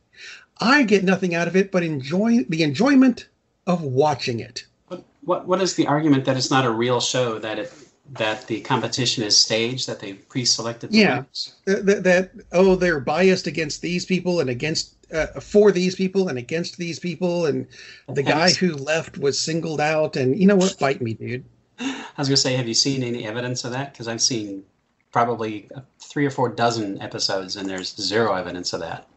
I 0.59 0.83
get 0.83 1.03
nothing 1.03 1.35
out 1.35 1.47
of 1.47 1.55
it 1.55 1.71
but 1.71 1.83
enjoy 1.83 2.43
the 2.47 2.63
enjoyment 2.63 3.27
of 3.67 3.81
watching 3.81 4.39
it. 4.39 4.65
What, 4.87 5.03
what 5.21 5.47
what 5.47 5.61
is 5.61 5.75
the 5.75 5.87
argument 5.87 6.25
that 6.25 6.37
it's 6.37 6.51
not 6.51 6.65
a 6.65 6.71
real 6.71 7.01
show? 7.01 7.39
That 7.39 7.59
it 7.59 7.73
that 8.13 8.47
the 8.47 8.61
competition 8.61 9.23
is 9.23 9.37
staged? 9.37 9.87
That 9.87 9.99
they've 9.99 10.27
pre-selected 10.29 10.91
the 10.91 10.97
Yeah. 10.97 11.23
That, 11.65 11.85
that, 11.85 12.03
that 12.03 12.31
oh, 12.51 12.75
they're 12.75 12.99
biased 12.99 13.47
against 13.47 13.81
these 13.81 14.05
people 14.05 14.39
and 14.39 14.49
against 14.49 14.95
uh, 15.13 15.27
for 15.39 15.71
these 15.71 15.95
people 15.95 16.29
and 16.29 16.37
against 16.37 16.77
these 16.77 16.99
people, 16.99 17.45
and 17.47 17.67
the 18.07 18.23
guy 18.23 18.51
who 18.51 18.73
left 18.73 19.17
was 19.17 19.39
singled 19.39 19.81
out. 19.81 20.15
And 20.15 20.39
you 20.39 20.47
know 20.47 20.55
what? 20.55 20.77
Bite 20.79 21.01
me, 21.01 21.13
dude. 21.13 21.43
I 21.81 22.15
was 22.17 22.27
going 22.27 22.35
to 22.35 22.41
say, 22.41 22.53
have 22.53 22.67
you 22.67 22.73
seen 22.73 23.03
any 23.03 23.25
evidence 23.25 23.65
of 23.65 23.71
that? 23.71 23.93
Because 23.93 24.07
I've 24.07 24.21
seen 24.21 24.63
probably 25.11 25.69
three 25.99 26.25
or 26.25 26.31
four 26.31 26.49
dozen 26.49 27.01
episodes, 27.01 27.55
and 27.55 27.69
there's 27.69 27.95
zero 27.95 28.33
evidence 28.33 28.73
of 28.73 28.79
that. 28.81 29.07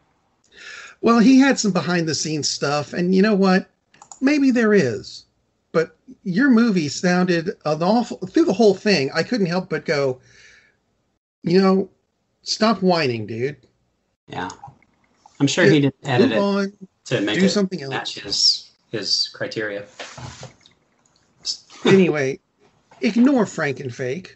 Well, 1.01 1.19
he 1.19 1.39
had 1.39 1.59
some 1.59 1.71
behind 1.71 2.07
the 2.07 2.15
scenes 2.15 2.49
stuff, 2.49 2.93
and 2.93 3.13
you 3.13 3.21
know 3.21 3.35
what? 3.35 3.69
Maybe 4.21 4.51
there 4.51 4.73
is. 4.73 5.25
But 5.71 5.97
your 6.23 6.49
movie 6.49 6.87
sounded 6.87 7.49
an 7.65 7.83
awful 7.83 8.17
through 8.27 8.45
the 8.45 8.53
whole 8.53 8.73
thing. 8.73 9.11
I 9.13 9.23
couldn't 9.23 9.47
help 9.47 9.69
but 9.69 9.85
go, 9.85 10.21
you 11.43 11.61
know, 11.61 11.89
stop 12.43 12.81
whining, 12.81 13.27
dude. 13.27 13.57
Yeah, 14.27 14.49
I'm 15.39 15.47
sure 15.47 15.65
he 15.65 15.81
didn't 15.81 15.95
edit 16.05 16.31
it 16.31 16.37
on, 16.37 16.71
to 17.05 17.19
make 17.21 17.39
do 17.39 17.45
it 17.45 17.49
something 17.49 17.81
else. 17.81 17.91
match 17.91 18.19
his 18.19 18.71
his 18.89 19.29
criteria. 19.33 19.85
anyway, 21.85 22.39
ignore 23.01 23.45
Frankenfake. 23.45 24.35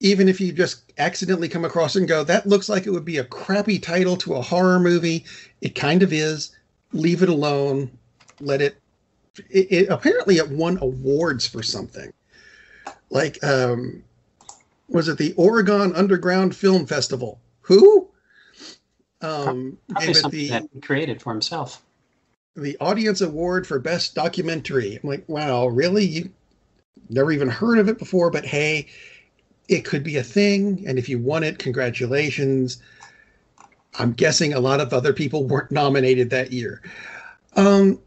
Even 0.00 0.28
if 0.28 0.40
you 0.40 0.52
just 0.52 0.92
accidentally 0.98 1.48
come 1.48 1.64
across 1.64 1.94
and 1.94 2.08
go, 2.08 2.24
that 2.24 2.46
looks 2.46 2.68
like 2.68 2.86
it 2.86 2.90
would 2.90 3.04
be 3.04 3.18
a 3.18 3.24
crappy 3.24 3.78
title 3.78 4.16
to 4.16 4.34
a 4.34 4.42
horror 4.42 4.80
movie. 4.80 5.24
It 5.60 5.76
kind 5.76 6.02
of 6.02 6.12
is. 6.12 6.56
Leave 6.92 7.22
it 7.22 7.28
alone. 7.28 7.90
Let 8.40 8.60
it. 8.60 8.76
It, 9.48 9.70
it 9.70 9.88
apparently 9.88 10.38
it 10.38 10.50
won 10.50 10.78
awards 10.82 11.46
for 11.46 11.62
something. 11.62 12.12
Like, 13.10 13.42
um, 13.44 14.02
was 14.88 15.08
it 15.08 15.18
the 15.18 15.34
Oregon 15.34 15.94
Underground 15.94 16.56
Film 16.56 16.84
Festival? 16.86 17.38
Who? 17.62 18.08
Um, 19.20 19.78
Probably 19.88 20.06
gave 20.06 20.16
it 20.16 20.20
something 20.20 20.38
the 20.40 20.48
that 20.48 20.68
he 20.74 20.80
created 20.80 21.22
for 21.22 21.32
himself. 21.32 21.80
the 22.56 22.76
audience 22.80 23.20
award 23.20 23.66
for 23.66 23.78
best 23.78 24.14
documentary. 24.14 24.98
I'm 25.00 25.08
like, 25.08 25.24
wow, 25.28 25.66
really? 25.68 26.04
You 26.04 26.30
never 27.08 27.32
even 27.32 27.48
heard 27.48 27.78
of 27.78 27.88
it 27.88 27.98
before, 27.98 28.30
but 28.30 28.44
hey, 28.44 28.86
it 29.68 29.84
could 29.84 30.02
be 30.02 30.16
a 30.16 30.22
thing. 30.22 30.84
And 30.86 30.98
if 30.98 31.08
you 31.08 31.18
won 31.18 31.42
it, 31.42 31.58
congratulations. 31.58 32.78
I'm 33.98 34.12
guessing 34.12 34.52
a 34.52 34.60
lot 34.60 34.80
of 34.80 34.92
other 34.92 35.12
people 35.12 35.46
weren't 35.46 35.70
nominated 35.70 36.30
that 36.30 36.52
year. 36.52 36.82
Um, 37.56 38.00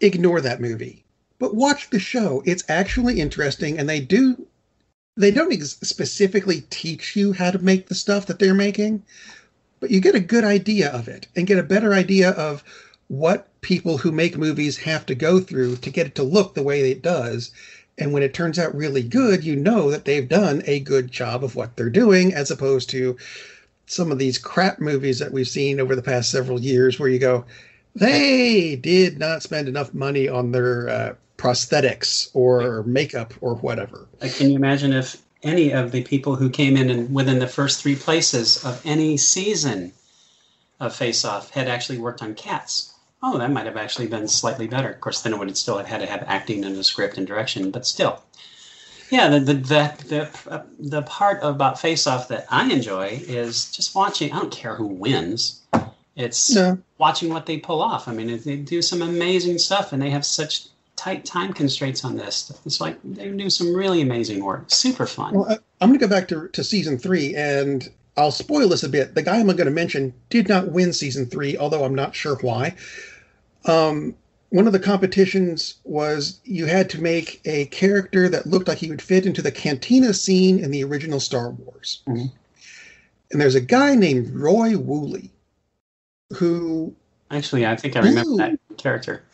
ignore 0.00 0.40
that 0.40 0.60
movie, 0.60 1.04
but 1.38 1.54
watch 1.54 1.90
the 1.90 1.98
show. 1.98 2.42
It's 2.46 2.64
actually 2.68 3.20
interesting, 3.20 3.78
and 3.78 3.88
they 3.88 4.00
do. 4.00 4.46
They 5.16 5.30
don't 5.30 5.52
ex- 5.52 5.78
specifically 5.82 6.62
teach 6.70 7.16
you 7.16 7.32
how 7.32 7.50
to 7.50 7.58
make 7.58 7.88
the 7.88 7.94
stuff 7.94 8.26
that 8.26 8.38
they're 8.38 8.54
making, 8.54 9.02
but 9.80 9.90
you 9.90 10.00
get 10.00 10.14
a 10.14 10.20
good 10.20 10.44
idea 10.44 10.90
of 10.90 11.08
it 11.08 11.26
and 11.36 11.46
get 11.46 11.58
a 11.58 11.62
better 11.62 11.92
idea 11.92 12.30
of 12.30 12.64
what 13.08 13.48
people 13.60 13.98
who 13.98 14.10
make 14.10 14.38
movies 14.38 14.76
have 14.78 15.06
to 15.06 15.14
go 15.14 15.40
through 15.40 15.76
to 15.76 15.90
get 15.90 16.06
it 16.06 16.14
to 16.16 16.22
look 16.22 16.54
the 16.54 16.62
way 16.62 16.90
it 16.90 17.02
does. 17.02 17.52
And 17.98 18.12
when 18.12 18.22
it 18.22 18.34
turns 18.34 18.58
out 18.58 18.74
really 18.74 19.02
good, 19.02 19.44
you 19.44 19.54
know 19.56 19.90
that 19.90 20.04
they've 20.04 20.28
done 20.28 20.62
a 20.66 20.80
good 20.80 21.10
job 21.12 21.44
of 21.44 21.54
what 21.54 21.76
they're 21.76 21.90
doing, 21.90 22.34
as 22.34 22.50
opposed 22.50 22.90
to 22.90 23.16
some 23.86 24.10
of 24.10 24.18
these 24.18 24.38
crap 24.38 24.80
movies 24.80 25.18
that 25.18 25.32
we've 25.32 25.48
seen 25.48 25.78
over 25.78 25.94
the 25.94 26.02
past 26.02 26.30
several 26.30 26.60
years 26.60 26.98
where 26.98 27.08
you 27.08 27.18
go, 27.18 27.44
they 27.94 28.76
did 28.76 29.18
not 29.18 29.42
spend 29.42 29.68
enough 29.68 29.94
money 29.94 30.28
on 30.28 30.50
their 30.50 30.88
uh, 30.88 31.14
prosthetics 31.36 32.30
or 32.34 32.82
makeup 32.84 33.34
or 33.40 33.54
whatever. 33.56 34.08
Can 34.20 34.50
you 34.50 34.56
imagine 34.56 34.92
if 34.92 35.22
any 35.42 35.72
of 35.72 35.92
the 35.92 36.02
people 36.02 36.34
who 36.34 36.48
came 36.48 36.76
in 36.76 36.90
and 36.90 37.14
within 37.14 37.38
the 37.38 37.46
first 37.46 37.82
three 37.82 37.94
places 37.94 38.64
of 38.64 38.80
any 38.84 39.16
season 39.16 39.92
of 40.80 40.96
Face 40.96 41.24
Off 41.24 41.50
had 41.50 41.68
actually 41.68 41.98
worked 41.98 42.22
on 42.22 42.34
Cats? 42.34 42.93
Oh, 43.26 43.38
that 43.38 43.50
might 43.50 43.64
have 43.64 43.78
actually 43.78 44.06
been 44.06 44.28
slightly 44.28 44.66
better. 44.66 44.90
Of 44.90 45.00
course, 45.00 45.22
then 45.22 45.32
it 45.32 45.38
would 45.38 45.48
have 45.48 45.56
still 45.56 45.78
have 45.78 45.86
had 45.86 46.02
to 46.02 46.06
have 46.06 46.22
acting 46.26 46.62
and 46.62 46.76
a 46.76 46.84
script 46.84 47.16
and 47.16 47.26
direction, 47.26 47.70
but 47.70 47.86
still. 47.86 48.22
Yeah, 49.10 49.30
the 49.30 49.40
the 49.40 49.54
the 49.54 49.94
the, 50.08 50.52
uh, 50.52 50.62
the 50.78 51.02
part 51.02 51.38
about 51.42 51.80
Face 51.80 52.06
Off 52.06 52.28
that 52.28 52.46
I 52.50 52.70
enjoy 52.70 53.22
is 53.26 53.70
just 53.70 53.94
watching. 53.94 54.30
I 54.30 54.40
don't 54.40 54.52
care 54.52 54.74
who 54.74 54.86
wins. 54.86 55.62
It's 56.16 56.54
No, 56.54 56.78
watching 56.98 57.32
what 57.32 57.46
they 57.46 57.56
pull 57.56 57.80
off. 57.80 58.08
I 58.08 58.12
mean, 58.12 58.38
they 58.44 58.56
do 58.56 58.82
some 58.82 59.00
amazing 59.00 59.56
stuff, 59.56 59.94
and 59.94 60.02
they 60.02 60.10
have 60.10 60.26
such 60.26 60.66
tight 60.96 61.24
time 61.24 61.54
constraints 61.54 62.04
on 62.04 62.16
this. 62.16 62.52
It's 62.66 62.80
like 62.80 62.98
they 63.02 63.30
do 63.30 63.48
some 63.48 63.74
really 63.74 64.02
amazing 64.02 64.44
work. 64.44 64.64
Super 64.68 65.06
fun. 65.06 65.34
Well, 65.34 65.46
I, 65.48 65.58
I'm 65.80 65.88
going 65.88 65.98
to 65.98 66.06
go 66.06 66.10
back 66.10 66.28
to, 66.28 66.48
to 66.48 66.62
season 66.62 66.98
three, 66.98 67.34
and 67.34 67.88
I'll 68.16 68.30
spoil 68.30 68.68
this 68.68 68.82
a 68.82 68.88
bit. 68.88 69.14
The 69.14 69.22
guy 69.22 69.38
I'm 69.38 69.46
going 69.46 69.64
to 69.64 69.70
mention 69.70 70.14
did 70.28 70.48
not 70.48 70.68
win 70.68 70.92
season 70.92 71.26
three, 71.26 71.56
although 71.56 71.84
I'm 71.84 71.94
not 71.94 72.14
sure 72.14 72.36
why. 72.36 72.76
Um, 73.64 74.14
one 74.50 74.66
of 74.66 74.72
the 74.72 74.78
competitions 74.78 75.74
was 75.84 76.38
you 76.44 76.66
had 76.66 76.88
to 76.90 77.00
make 77.00 77.40
a 77.44 77.66
character 77.66 78.28
that 78.28 78.46
looked 78.46 78.68
like 78.68 78.78
he 78.78 78.88
would 78.88 79.02
fit 79.02 79.26
into 79.26 79.42
the 79.42 79.50
cantina 79.50 80.14
scene 80.14 80.58
in 80.58 80.70
the 80.70 80.84
original 80.84 81.18
Star 81.18 81.50
Wars. 81.50 82.02
Mhm. 82.06 82.30
And 83.32 83.40
there's 83.40 83.56
a 83.56 83.60
guy 83.60 83.96
named 83.96 84.30
Roy 84.30 84.76
Wooley 84.76 85.30
who 86.36 86.94
Actually, 87.30 87.66
I 87.66 87.74
think 87.74 87.96
I 87.96 88.00
remember 88.00 88.36
that 88.36 88.58
character. 88.76 89.24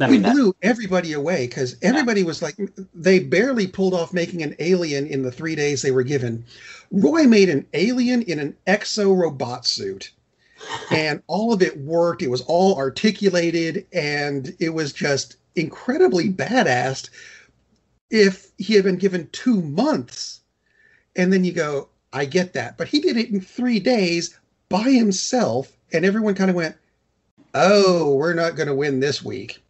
I 0.00 0.06
he 0.06 0.12
mean, 0.12 0.22
that, 0.22 0.34
blew 0.34 0.54
everybody 0.62 1.12
away 1.12 1.46
because 1.46 1.76
everybody 1.82 2.22
was 2.22 2.42
like, 2.42 2.56
they 2.94 3.18
barely 3.18 3.66
pulled 3.66 3.94
off 3.94 4.12
making 4.12 4.42
an 4.42 4.54
alien 4.58 5.06
in 5.06 5.22
the 5.22 5.32
three 5.32 5.54
days 5.54 5.82
they 5.82 5.90
were 5.90 6.02
given. 6.02 6.44
Roy 6.90 7.24
made 7.24 7.48
an 7.48 7.66
alien 7.72 8.22
in 8.22 8.38
an 8.38 8.56
exo 8.66 9.16
robot 9.16 9.66
suit, 9.66 10.10
and 10.90 11.22
all 11.26 11.52
of 11.52 11.62
it 11.62 11.78
worked. 11.78 12.22
It 12.22 12.30
was 12.30 12.42
all 12.42 12.76
articulated, 12.76 13.86
and 13.92 14.54
it 14.58 14.70
was 14.70 14.92
just 14.92 15.36
incredibly 15.54 16.30
badass. 16.30 17.08
If 18.10 18.52
he 18.58 18.74
had 18.74 18.84
been 18.84 18.96
given 18.96 19.28
two 19.32 19.60
months, 19.60 20.40
and 21.16 21.32
then 21.32 21.44
you 21.44 21.52
go, 21.52 21.88
I 22.12 22.24
get 22.24 22.52
that, 22.54 22.78
but 22.78 22.88
he 22.88 23.00
did 23.00 23.16
it 23.16 23.30
in 23.30 23.40
three 23.40 23.80
days 23.80 24.38
by 24.68 24.90
himself, 24.90 25.72
and 25.92 26.04
everyone 26.04 26.34
kind 26.34 26.50
of 26.50 26.56
went, 26.56 26.76
oh, 27.54 28.14
we're 28.14 28.34
not 28.34 28.56
going 28.56 28.68
to 28.68 28.74
win 28.74 29.00
this 29.00 29.24
week. 29.24 29.62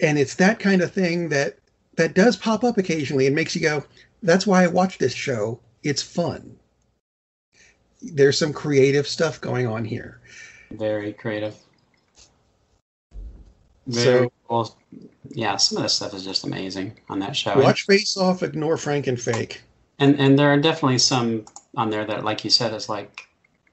and 0.00 0.18
it's 0.18 0.34
that 0.36 0.58
kind 0.58 0.80
of 0.80 0.92
thing 0.92 1.28
that 1.28 1.58
that 1.96 2.14
does 2.14 2.36
pop 2.36 2.62
up 2.62 2.78
occasionally 2.78 3.26
and 3.26 3.34
makes 3.34 3.56
you 3.56 3.60
go, 3.60 3.84
that's 4.22 4.46
why 4.46 4.62
I 4.62 4.68
watch 4.68 4.98
this 4.98 5.14
show. 5.14 5.60
It's 5.82 6.02
fun. 6.02 6.57
There's 8.00 8.38
some 8.38 8.52
creative 8.52 9.06
stuff 9.08 9.40
going 9.40 9.66
on 9.66 9.84
here. 9.84 10.20
very 10.70 11.12
creative. 11.12 11.54
So- 13.90 14.30
cool. 14.48 14.76
Yeah, 15.30 15.56
some 15.56 15.76
of 15.78 15.82
this 15.82 15.94
stuff 15.94 16.14
is 16.14 16.24
just 16.24 16.44
amazing 16.44 16.98
on 17.08 17.18
that 17.20 17.36
show. 17.36 17.58
Watch 17.60 17.84
Face 17.86 18.16
Off, 18.16 18.42
ignore 18.42 18.76
Frankenfake. 18.76 19.58
and 19.98 20.18
and 20.18 20.38
there 20.38 20.48
are 20.52 20.56
definitely 20.58 20.98
some 20.98 21.44
on 21.76 21.90
there 21.90 22.04
that, 22.06 22.24
like 22.24 22.44
you 22.44 22.50
said, 22.50 22.72
is 22.72 22.88
like, 22.88 23.28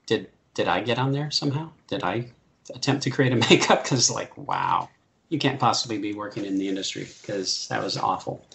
did 0.06 0.30
did 0.54 0.68
I 0.68 0.82
get 0.82 0.98
on 1.00 1.12
there 1.12 1.32
somehow? 1.32 1.70
Did 1.88 2.04
I 2.04 2.28
attempt 2.74 3.04
to 3.04 3.10
create 3.10 3.32
a 3.32 3.36
makeup? 3.50 3.84
Because 3.84 4.10
like, 4.10 4.38
wow, 4.38 4.90
you 5.30 5.40
can't 5.40 5.60
possibly 5.60 5.98
be 5.98 6.14
working 6.14 6.46
in 6.46 6.58
the 6.58 6.68
industry 6.68 7.08
because 7.22 7.68
that 7.70 7.82
was 7.84 7.98
awful. 7.98 8.46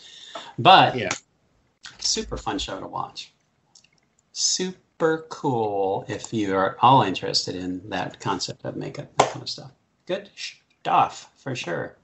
But 0.58 0.96
Yeah. 0.96 1.10
super 1.98 2.36
fun 2.36 2.58
show 2.58 2.80
to 2.80 2.86
watch. 2.86 3.32
Super 4.32 4.78
cool 5.28 6.04
if 6.08 6.32
you 6.32 6.54
are 6.54 6.76
all 6.80 7.02
interested 7.02 7.54
in 7.54 7.88
that 7.90 8.20
concept 8.20 8.64
of 8.64 8.76
makeup, 8.76 9.10
that 9.16 9.30
kind 9.30 9.42
of 9.42 9.48
stuff. 9.48 9.72
Good 10.06 10.30
stuff 10.36 11.30
for 11.36 11.54
sure. 11.54 11.96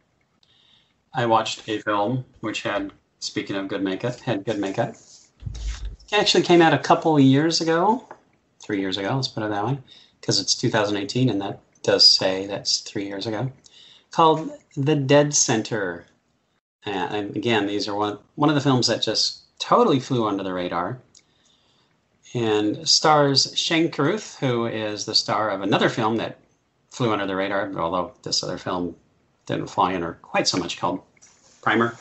I 1.14 1.26
watched 1.26 1.68
a 1.68 1.80
film 1.80 2.24
which 2.40 2.62
had 2.62 2.92
Speaking 3.18 3.56
of 3.56 3.68
good 3.68 3.82
makeup, 3.82 4.20
had 4.20 4.44
good 4.44 4.58
makeup. 4.58 4.94
It 4.94 6.12
actually 6.12 6.44
came 6.44 6.62
out 6.62 6.74
a 6.74 6.78
couple 6.78 7.18
years 7.18 7.60
ago, 7.60 8.06
three 8.60 8.80
years 8.80 8.98
ago. 8.98 9.16
Let's 9.16 9.28
put 9.28 9.42
it 9.42 9.50
that 9.50 9.66
way, 9.66 9.78
because 10.20 10.38
it's 10.38 10.54
2018, 10.54 11.30
and 11.30 11.40
that 11.40 11.60
does 11.82 12.06
say 12.06 12.46
that's 12.46 12.80
three 12.80 13.06
years 13.06 13.26
ago. 13.26 13.50
Called 14.10 14.50
The 14.76 14.94
Dead 14.94 15.34
Center. 15.34 16.06
And 16.84 17.34
again, 17.36 17.66
these 17.66 17.88
are 17.88 17.94
one 17.94 18.18
one 18.36 18.48
of 18.48 18.54
the 18.54 18.60
films 18.60 18.86
that 18.86 19.02
just 19.02 19.40
totally 19.58 19.98
flew 19.98 20.28
under 20.28 20.44
the 20.44 20.52
radar 20.52 21.00
and 22.34 22.88
stars 22.88 23.56
Shane 23.58 23.90
Carruth, 23.90 24.38
who 24.38 24.66
is 24.66 25.04
the 25.04 25.14
star 25.14 25.50
of 25.50 25.62
another 25.62 25.88
film 25.88 26.16
that 26.16 26.38
flew 26.90 27.12
under 27.12 27.26
the 27.26 27.36
radar, 27.36 27.72
although 27.78 28.12
this 28.22 28.42
other 28.42 28.58
film 28.58 28.96
didn't 29.46 29.68
fly 29.68 29.94
under 29.94 30.14
quite 30.22 30.48
so 30.48 30.58
much, 30.58 30.78
called 30.78 31.02
Primer. 31.62 31.96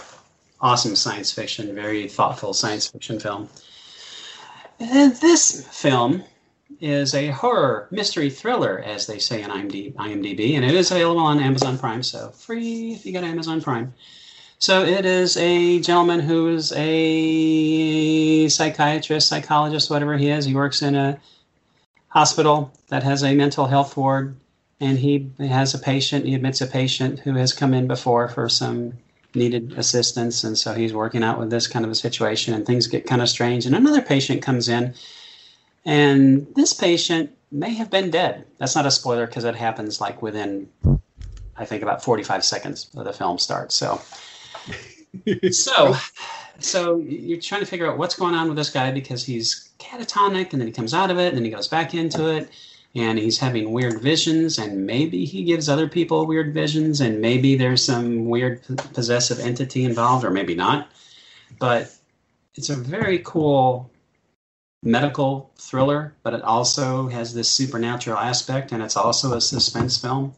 Awesome 0.62 0.96
science 0.96 1.32
fiction, 1.32 1.76
very 1.76 2.08
thoughtful 2.08 2.54
science 2.54 2.88
fiction 2.88 3.20
film. 3.20 3.50
And 4.80 5.16
this 5.18 5.68
film 5.68 6.24
is 6.82 7.14
a 7.14 7.30
horror 7.30 7.88
mystery 7.92 8.30
thriller, 8.30 8.80
as 8.80 9.08
they 9.08 9.20
say 9.20 9.44
on 9.44 9.50
IMDb, 9.50 10.56
and 10.56 10.66
it 10.66 10.74
is 10.74 10.92
available 10.92 11.22
on 11.22 11.40
Amazon 11.40 11.78
Prime, 11.78 12.04
so 12.04 12.30
free 12.30 12.94
if 12.94 13.06
you 13.06 13.14
got 13.14 13.24
Amazon 13.24 13.62
Prime. 13.62 13.94
So 14.58 14.84
it 14.84 15.06
is 15.06 15.38
a 15.38 15.80
gentleman 15.82 16.22
who 16.22 16.48
is 16.48 16.72
a 16.76 18.48
psychiatrist, 18.48 19.28
psychologist, 19.28 19.90
whatever 19.90 20.18
he 20.18 20.30
is. 20.30 20.46
He 20.46 20.56
works 20.56 20.82
in 20.82 20.96
a 20.96 21.20
hospital 22.08 22.72
that 22.88 23.04
has 23.04 23.24
a 23.24 23.36
mental 23.36 23.66
health 23.68 23.98
ward, 23.98 24.36
and 24.80 24.98
he 24.98 25.30
has 25.40 25.74
a 25.74 25.80
patient. 25.80 26.26
He 26.26 26.34
admits 26.34 26.62
a 26.62 26.68
patient 26.68 27.20
who 27.20 27.34
has 27.36 27.54
come 27.54 27.74
in 27.74 27.88
before 27.88 28.30
for 28.30 28.50
some 28.50 28.94
needed 29.36 29.74
assistance, 29.78 30.46
and 30.46 30.58
so 30.58 30.74
he's 30.74 30.94
working 30.94 31.22
out 31.22 31.38
with 31.38 31.50
this 31.50 31.68
kind 31.68 31.84
of 31.84 31.92
a 31.92 31.96
situation, 31.96 32.54
and 32.54 32.66
things 32.66 32.88
get 32.88 33.06
kind 33.06 33.22
of 33.22 33.28
strange. 33.28 33.66
And 33.66 33.76
another 33.76 34.02
patient 34.02 34.42
comes 34.42 34.70
in, 34.70 34.94
and 35.84 36.48
this 36.56 36.72
patient 36.74 37.32
may 37.52 37.74
have 37.74 37.92
been 37.92 38.10
dead. 38.10 38.46
That's 38.58 38.76
not 38.76 38.86
a 38.86 38.92
spoiler 38.92 39.28
because 39.28 39.44
it 39.44 39.56
happens 39.56 40.00
like 40.00 40.22
within, 40.22 40.70
I 41.58 41.66
think, 41.66 41.84
about 41.84 42.04
45 42.04 42.46
seconds 42.46 42.90
of 42.96 43.04
the 43.04 43.14
film 43.14 43.38
starts. 43.38 43.76
So 43.76 44.02
so, 45.52 45.96
so 46.60 46.98
you're 46.98 47.40
trying 47.40 47.62
to 47.62 47.68
figure 47.68 47.90
out 47.90 47.98
what's 47.98 48.16
going 48.16 48.36
on 48.36 48.48
with 48.48 48.58
this 48.58 48.70
guy 48.70 48.92
because 48.92 49.26
he's 49.26 49.70
catatonic, 49.80 50.52
and 50.52 50.62
then 50.62 50.68
he 50.68 50.74
comes 50.74 50.94
out 50.94 51.12
of 51.12 51.18
it, 51.20 51.30
and 51.30 51.38
then 51.38 51.46
he 51.46 51.52
goes 51.52 51.68
back 51.68 51.94
into 51.94 52.28
it, 52.36 52.50
and 52.96 53.20
he's 53.20 53.38
having 53.38 53.72
weird 53.72 54.02
visions, 54.02 54.58
and 54.58 54.86
maybe 54.86 55.26
he 55.26 55.44
gives 55.44 55.68
other 55.68 55.88
people 55.88 56.26
weird 56.26 56.54
visions, 56.54 57.02
and 57.02 57.20
maybe 57.20 57.56
there's 57.56 57.84
some 57.84 58.26
weird 58.26 58.62
possessive 58.94 59.40
entity 59.40 59.84
involved, 59.84 60.24
or 60.24 60.32
maybe 60.32 60.56
not. 60.56 60.90
But 61.60 61.94
it's 62.56 62.70
a 62.70 62.76
very 62.76 63.20
cool 63.20 63.90
medical 64.82 65.52
thriller, 65.58 66.14
but 66.24 66.34
it 66.34 66.42
also 66.44 67.08
has 67.08 67.34
this 67.34 67.50
supernatural 67.50 68.18
aspect, 68.18 68.72
and 68.72 68.82
it's 68.82 68.96
also 68.96 69.34
a 69.34 69.42
suspense 69.42 69.98
film. 69.98 70.34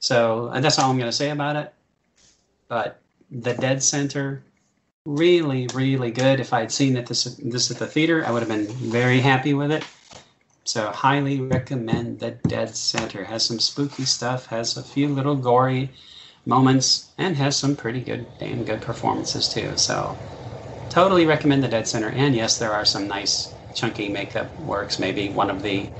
So 0.00 0.48
uh, 0.48 0.60
that's 0.60 0.78
all 0.78 0.90
I'm 0.90 0.98
going 0.98 1.08
to 1.08 1.16
say 1.16 1.30
about 1.30 1.56
it. 1.56 1.72
But 2.68 3.00
the 3.34 3.54
Dead 3.54 3.82
Center, 3.82 4.44
really, 5.04 5.66
really 5.74 6.12
good. 6.12 6.38
If 6.40 6.52
I 6.52 6.60
had 6.60 6.72
seen 6.72 6.96
it 6.96 7.06
this 7.06 7.24
this 7.24 7.70
at 7.70 7.78
the 7.78 7.86
theater, 7.86 8.24
I 8.24 8.30
would 8.30 8.40
have 8.40 8.48
been 8.48 8.66
very 8.66 9.20
happy 9.20 9.54
with 9.54 9.72
it. 9.72 9.84
So 10.64 10.86
highly 10.90 11.40
recommend 11.40 12.20
the 12.20 12.30
Dead 12.30 12.74
Center. 12.74 13.24
Has 13.24 13.44
some 13.44 13.58
spooky 13.58 14.04
stuff, 14.04 14.46
has 14.46 14.76
a 14.76 14.82
few 14.82 15.08
little 15.08 15.34
gory 15.34 15.90
moments, 16.46 17.10
and 17.18 17.36
has 17.36 17.56
some 17.56 17.76
pretty 17.76 18.00
good, 18.00 18.26
damn 18.38 18.64
good 18.64 18.80
performances 18.80 19.48
too. 19.48 19.76
So 19.76 20.16
totally 20.88 21.26
recommend 21.26 21.62
the 21.62 21.68
Dead 21.68 21.88
Center. 21.88 22.10
And 22.10 22.34
yes, 22.34 22.58
there 22.58 22.72
are 22.72 22.84
some 22.84 23.08
nice 23.08 23.52
chunky 23.74 24.08
makeup 24.08 24.58
works. 24.60 24.98
Maybe 24.98 25.28
one 25.28 25.50
of 25.50 25.62
the 25.62 25.90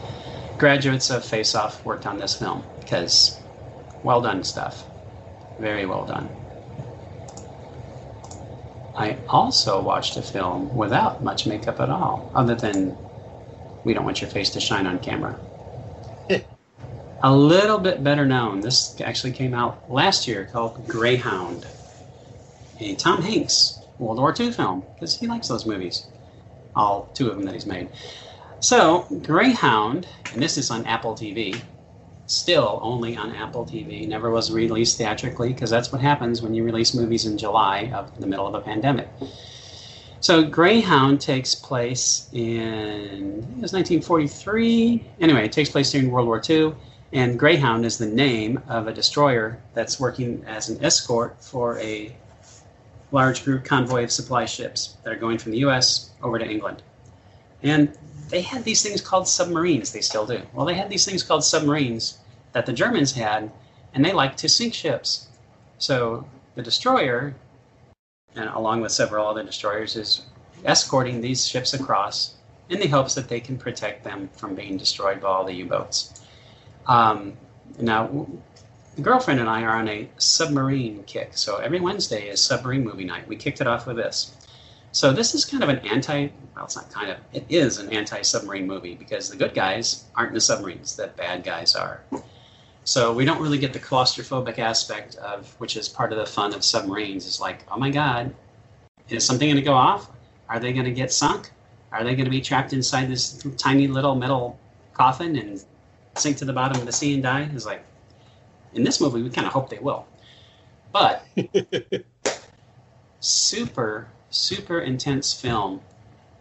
graduates 0.57 1.11
of 1.11 1.25
Face 1.25 1.55
Off 1.55 1.85
worked 1.85 2.07
on 2.07 2.19
this 2.19 2.37
film 2.37 2.62
because 2.81 3.38
well 4.05 4.23
done 4.23 4.44
stuff. 4.44 4.85
Very 5.59 5.85
well 5.85 6.07
done. 6.07 6.29
I 8.96 9.16
also 9.28 9.83
watched 9.83 10.16
a 10.16 10.22
film 10.22 10.74
without 10.74 11.22
much 11.22 11.46
makeup 11.46 11.80
at 11.80 11.90
all, 11.90 12.30
other 12.35 12.54
than 12.54 12.96
we 13.83 13.92
don't 13.92 14.04
want 14.04 14.20
your 14.20 14.30
face 14.30 14.50
to 14.50 14.61
shine 14.61 14.87
on 14.87 14.98
camera. 15.00 15.38
Eh. 16.30 16.40
a 17.22 17.35
little 17.35 17.78
bit 17.78 18.04
better 18.04 18.24
known. 18.24 18.61
This 18.61 19.00
actually 19.00 19.33
came 19.33 19.52
out 19.52 19.90
last 19.90 20.28
year 20.28 20.48
called 20.50 20.87
Greyhound, 20.87 21.66
a 22.80 22.94
Tom 22.94 23.20
Hanks 23.22 23.80
World 23.98 24.18
War 24.18 24.35
II 24.38 24.52
film, 24.52 24.85
because 24.94 25.18
he 25.18 25.26
likes 25.26 25.48
those 25.48 25.66
movies. 25.66 26.07
All 26.76 27.09
two 27.14 27.28
of 27.28 27.37
them 27.37 27.44
that 27.46 27.54
he's 27.54 27.66
made. 27.66 27.88
So, 28.61 29.07
Greyhound, 29.22 30.07
and 30.33 30.42
this 30.42 30.57
is 30.57 30.70
on 30.70 30.87
Apple 30.87 31.14
TV, 31.14 31.61
still 32.27 32.79
only 32.83 33.17
on 33.17 33.35
Apple 33.35 33.67
TV, 33.67 34.09
never 34.09 34.31
was 34.31 34.51
released 34.51 34.99
theatrically 34.99 35.53
because 35.53 35.71
that's 35.71 35.93
what 35.93 36.01
happens 36.01 36.43
when 36.43 36.55
you 36.55 36.65
release 36.65 36.95
movies 36.95 37.27
in 37.27 37.37
July 37.37 37.91
of 37.95 38.19
the 38.21 38.27
middle 38.27 38.47
of 38.47 38.55
a 38.55 38.61
pandemic. 38.61 39.09
So 40.21 40.43
Greyhound 40.43 41.21
takes 41.21 41.55
place 41.55 42.31
in 42.33 43.41
it 43.57 43.61
was 43.61 43.75
1943. 43.75 45.05
Anyway, 45.21 45.45
it 45.45 45.53
takes 45.53 45.69
place 45.69 45.93
during 45.93 46.11
World 46.11 46.27
War 46.27 46.41
II, 46.49 46.75
and 47.13 47.39
Greyhound 47.39 47.85
is 47.85 47.99
the 47.99 48.07
name 48.07 48.63
of 48.67 48.89
a 48.89 48.93
destroyer 48.93 49.61
that's 49.75 50.01
working 50.01 50.43
as 50.47 50.71
an 50.71 50.83
escort 50.83 51.37
for 51.45 51.79
a 51.79 52.17
large 53.13 53.45
group 53.45 53.65
convoy 53.65 54.05
of 54.05 54.11
supply 54.11 54.47
ships 54.47 54.97
that 55.05 55.13
are 55.13 55.17
going 55.17 55.37
from 55.37 55.53
the 55.53 55.59
U.S. 55.59 56.11
over 56.23 56.39
to 56.39 56.45
England. 56.45 56.83
And 57.63 57.97
they 58.29 58.43
had 58.43 58.65
these 58.65 58.83
things 58.83 59.01
called 59.01 59.29
submarines. 59.29 59.93
They 59.93 60.01
still 60.01 60.27
do. 60.27 60.43
Well, 60.53 60.67
they 60.67 60.75
had 60.75 60.91
these 60.91 61.05
things 61.05 61.23
called 61.23 61.45
submarines 61.45 62.19
that 62.53 62.67
the 62.67 62.73
Germans 62.73 63.13
had, 63.13 63.51
and 63.93 64.05
they 64.05 64.13
liked 64.13 64.39
to 64.39 64.49
sink 64.49 64.75
ships. 64.75 65.29
So 65.79 66.27
the 66.55 66.63
destroyer, 66.63 67.35
and 68.35 68.49
along 68.49 68.81
with 68.81 68.93
several 68.93 69.27
other 69.27 69.43
destroyers, 69.43 69.97
is 69.97 70.23
escorting 70.65 71.21
these 71.21 71.47
ships 71.47 71.75
across 71.75 72.35
in 72.69 72.81
the 72.81 72.87
hopes 72.87 73.15
that 73.15 73.29
they 73.29 73.41
can 73.41 73.59
protect 73.59 74.05
them 74.05 74.31
from 74.37 74.55
being 74.55 74.77
destroyed 74.77 75.21
by 75.21 75.29
all 75.29 75.45
the 75.45 75.53
U-boats. 75.53 76.23
Um, 76.87 77.37
now, 77.79 78.27
the 78.97 79.03
girlfriend 79.03 79.41
and 79.41 79.49
I 79.49 79.63
are 79.63 79.77
on 79.77 79.89
a 79.89 80.09
submarine 80.19 81.03
kick. 81.05 81.37
So 81.37 81.57
every 81.57 81.81
Wednesday 81.81 82.29
is 82.29 82.41
submarine 82.41 82.85
movie 82.85 83.05
night. 83.05 83.29
We 83.29 83.37
kicked 83.37 83.61
it 83.61 83.67
off 83.67 83.87
with 83.87 83.97
this. 83.97 84.35
So 84.94 85.12
this 85.12 85.35
is 85.35 85.44
kind 85.44 85.64
of 85.64 85.68
an 85.68 85.80
anti, 85.80 86.28
well, 86.54 86.66
it's 86.66 86.76
not 86.76 86.88
kind 86.88 87.11
of, 87.11 87.16
it 87.33 87.44
is 87.48 87.78
an 87.78 87.92
anti-submarine 87.92 88.64
movie 88.64 88.94
because 88.94 89.28
the 89.28 89.35
good 89.35 89.52
guys 89.52 90.04
aren't 90.14 90.28
in 90.28 90.35
the 90.35 90.40
submarines, 90.40 90.94
the 90.94 91.09
bad 91.09 91.42
guys 91.42 91.74
are. 91.74 92.04
So 92.85 93.12
we 93.12 93.24
don't 93.24 93.42
really 93.42 93.59
get 93.59 93.72
the 93.72 93.80
claustrophobic 93.80 94.61
aspect 94.61 95.16
of, 95.16 95.52
which 95.59 95.76
is 95.76 95.88
part 95.88 96.12
of 96.12 96.18
the 96.20 96.26
fun 96.26 96.54
of 96.54 96.62
submarines, 96.62 97.26
is 97.26 97.40
like, 97.40 97.64
oh 97.72 97.76
my 97.76 97.90
God, 97.90 98.33
is 99.09 99.26
something 99.26 99.48
going 99.48 99.57
to 99.57 99.62
go 99.62 99.74
off? 99.74 100.11
Are 100.48 100.61
they 100.61 100.72
going 100.72 100.85
to 100.85 100.92
get 100.92 101.11
sunk? 101.11 101.50
Are 101.90 102.04
they 102.04 102.14
going 102.14 102.26
to 102.26 102.30
be 102.30 102.40
trapped 102.40 102.72
inside 102.72 103.07
this 103.09 103.44
tiny 103.59 103.88
little 103.88 104.14
metal 104.14 104.61
coffin 104.92 105.35
and 105.35 105.64
sink 106.16 106.37
to 106.37 106.44
the 106.44 106.52
bottom 106.52 106.80
of 106.80 106.87
the 106.87 106.92
sea 106.92 107.14
and 107.14 107.22
die? 107.24 107.50
Is 107.52 107.66
like, 107.66 107.85
in 108.74 108.85
this 108.85 109.00
movie, 109.00 109.22
we 109.22 109.30
kind 109.30 109.48
of 109.48 109.52
hope 109.52 109.70
they 109.70 109.80
will. 109.80 110.07
But 110.92 111.26
super 113.18 114.07
super 114.35 114.81
intense 114.81 115.33
film 115.33 115.81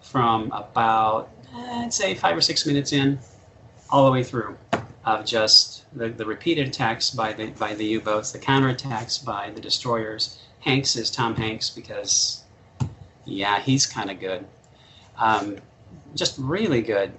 from 0.01 0.51
about, 0.51 1.29
I'd 1.53 1.93
say, 1.93 2.15
five 2.15 2.35
or 2.35 2.41
six 2.41 2.65
minutes 2.65 2.91
in, 2.91 3.19
all 3.89 4.05
the 4.05 4.11
way 4.11 4.23
through, 4.23 4.57
of 5.05 5.25
just 5.25 5.85
the, 5.95 6.09
the 6.09 6.25
repeated 6.25 6.67
attacks 6.67 7.11
by 7.11 7.33
the 7.33 7.47
by 7.51 7.75
the 7.75 7.85
U-boats, 7.85 8.31
the 8.31 8.39
counterattacks 8.39 9.23
by 9.23 9.51
the 9.51 9.61
destroyers. 9.61 10.39
Hanks 10.59 10.95
is 10.95 11.11
Tom 11.11 11.35
Hanks 11.35 11.69
because, 11.69 12.43
yeah, 13.25 13.59
he's 13.59 13.85
kind 13.85 14.09
of 14.09 14.19
good. 14.19 14.45
Um, 15.17 15.57
just 16.15 16.37
really 16.39 16.81
good 16.81 17.11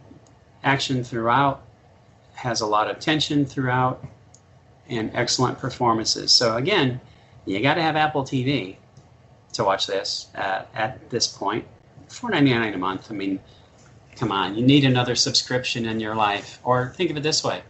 action 0.64 1.04
throughout. 1.04 1.62
Has 2.34 2.62
a 2.62 2.66
lot 2.66 2.90
of 2.90 2.98
tension 2.98 3.46
throughout, 3.46 4.04
and 4.88 5.10
excellent 5.14 5.58
performances. 5.58 6.32
So 6.32 6.56
again, 6.56 7.00
you 7.44 7.60
got 7.60 7.74
to 7.74 7.82
have 7.82 7.96
Apple 7.96 8.24
TV 8.24 8.76
to 9.54 9.64
watch 9.64 9.86
this 9.86 10.26
uh, 10.34 10.62
at 10.74 11.10
this 11.10 11.26
point. 11.26 11.66
Four 12.08 12.30
ninety 12.30 12.52
nine 12.52 12.74
a 12.74 12.78
month. 12.78 13.10
I 13.10 13.14
mean, 13.14 13.40
come 14.16 14.30
on, 14.30 14.54
you 14.54 14.64
need 14.64 14.84
another 14.84 15.14
subscription 15.14 15.86
in 15.86 16.00
your 16.00 16.14
life. 16.14 16.58
Or 16.64 16.92
think 16.96 17.10
of 17.10 17.16
it 17.16 17.22
this 17.22 17.42
way. 17.42 17.62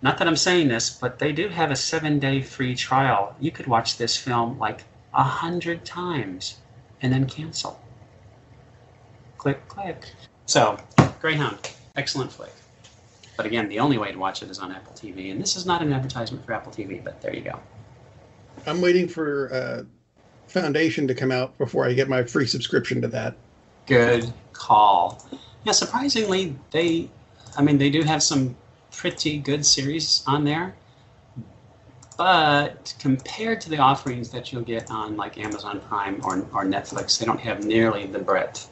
Not 0.00 0.18
that 0.18 0.28
I'm 0.28 0.36
saying 0.36 0.68
this, 0.68 0.90
but 0.90 1.18
they 1.18 1.32
do 1.32 1.48
have 1.48 1.70
a 1.70 1.76
seven 1.76 2.18
day 2.18 2.42
free 2.42 2.74
trial. 2.74 3.34
You 3.40 3.50
could 3.50 3.66
watch 3.66 3.96
this 3.96 4.16
film 4.16 4.58
like 4.58 4.84
a 5.12 5.24
hundred 5.24 5.84
times 5.84 6.58
and 7.02 7.12
then 7.12 7.26
cancel. 7.26 7.80
Click, 9.38 9.66
click. 9.68 10.12
So, 10.46 10.78
Greyhound, 11.20 11.72
excellent 11.96 12.32
flick. 12.32 12.52
But 13.36 13.46
again, 13.46 13.68
the 13.68 13.78
only 13.78 13.98
way 13.98 14.10
to 14.10 14.18
watch 14.18 14.42
it 14.42 14.50
is 14.50 14.58
on 14.58 14.72
Apple 14.72 14.92
TV. 14.94 15.30
And 15.30 15.40
this 15.40 15.56
is 15.56 15.64
not 15.64 15.82
an 15.82 15.92
advertisement 15.92 16.44
for 16.44 16.52
Apple 16.52 16.72
TV, 16.72 17.02
but 17.02 17.20
there 17.20 17.34
you 17.34 17.42
go. 17.42 17.58
I'm 18.66 18.80
waiting 18.80 19.06
for 19.06 19.52
uh, 19.52 19.84
Foundation 20.48 21.06
to 21.08 21.14
come 21.14 21.30
out 21.30 21.56
before 21.58 21.86
I 21.86 21.92
get 21.92 22.08
my 22.08 22.24
free 22.24 22.46
subscription 22.46 23.00
to 23.02 23.08
that. 23.08 23.34
Good 23.86 24.32
call. 24.52 25.24
Yeah, 25.64 25.72
surprisingly, 25.72 26.56
they, 26.70 27.10
I 27.56 27.62
mean, 27.62 27.78
they 27.78 27.90
do 27.90 28.02
have 28.02 28.22
some 28.22 28.56
pretty 28.90 29.38
good 29.38 29.64
series 29.64 30.22
on 30.26 30.44
there. 30.44 30.74
But 32.16 32.94
compared 32.98 33.60
to 33.62 33.70
the 33.70 33.78
offerings 33.78 34.30
that 34.30 34.52
you'll 34.52 34.62
get 34.62 34.90
on 34.90 35.16
like 35.16 35.38
Amazon 35.38 35.80
Prime 35.80 36.20
or, 36.24 36.38
or 36.52 36.64
Netflix, 36.64 37.18
they 37.18 37.24
don't 37.24 37.40
have 37.40 37.64
nearly 37.64 38.06
the 38.06 38.18
breadth. 38.18 38.68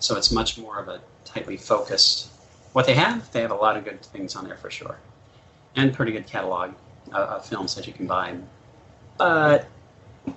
So 0.00 0.16
it's 0.16 0.30
much 0.30 0.58
more 0.58 0.78
of 0.78 0.88
a 0.88 1.00
tightly 1.24 1.56
focused. 1.56 2.28
What 2.74 2.86
they 2.86 2.94
have, 2.94 3.30
they 3.32 3.40
have 3.40 3.50
a 3.50 3.56
lot 3.56 3.76
of 3.76 3.84
good 3.84 4.02
things 4.02 4.36
on 4.36 4.44
there 4.44 4.56
for 4.56 4.70
sure, 4.70 4.98
and 5.76 5.94
pretty 5.94 6.12
good 6.12 6.26
catalog 6.26 6.74
uh, 7.12 7.36
of 7.36 7.46
films 7.46 7.74
that 7.74 7.86
you 7.86 7.92
can 7.94 8.06
buy. 8.06 8.36
But 9.16 9.66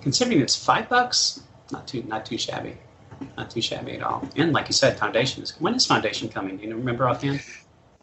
considering 0.02 0.40
it's 0.40 0.56
five 0.56 0.88
bucks, 0.88 1.40
not 1.70 1.86
too 1.86 2.02
not 2.04 2.26
too 2.26 2.38
shabby, 2.38 2.76
not 3.36 3.50
too 3.50 3.62
shabby 3.62 3.92
at 3.92 4.02
all. 4.02 4.28
And 4.36 4.52
like 4.52 4.68
you 4.68 4.74
said, 4.74 4.98
Foundation 4.98 5.42
is 5.42 5.52
when 5.60 5.74
is 5.74 5.86
Foundation 5.86 6.28
coming? 6.28 6.56
Do 6.56 6.66
you 6.66 6.76
remember 6.76 7.08
offhand? 7.08 7.40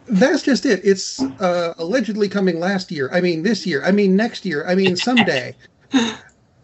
That's 0.08 0.42
just 0.42 0.66
it. 0.66 0.82
It's 0.84 1.22
uh, 1.22 1.76
allegedly 1.78 2.30
coming 2.30 2.60
last 2.60 2.92
year. 2.92 3.10
I 3.14 3.22
mean, 3.22 3.44
this 3.44 3.66
year. 3.66 3.84
I 3.86 3.92
mean, 3.92 4.16
next 4.16 4.44
year. 4.46 4.66
I 4.68 4.74
mean, 4.74 4.96
someday. 4.96 5.56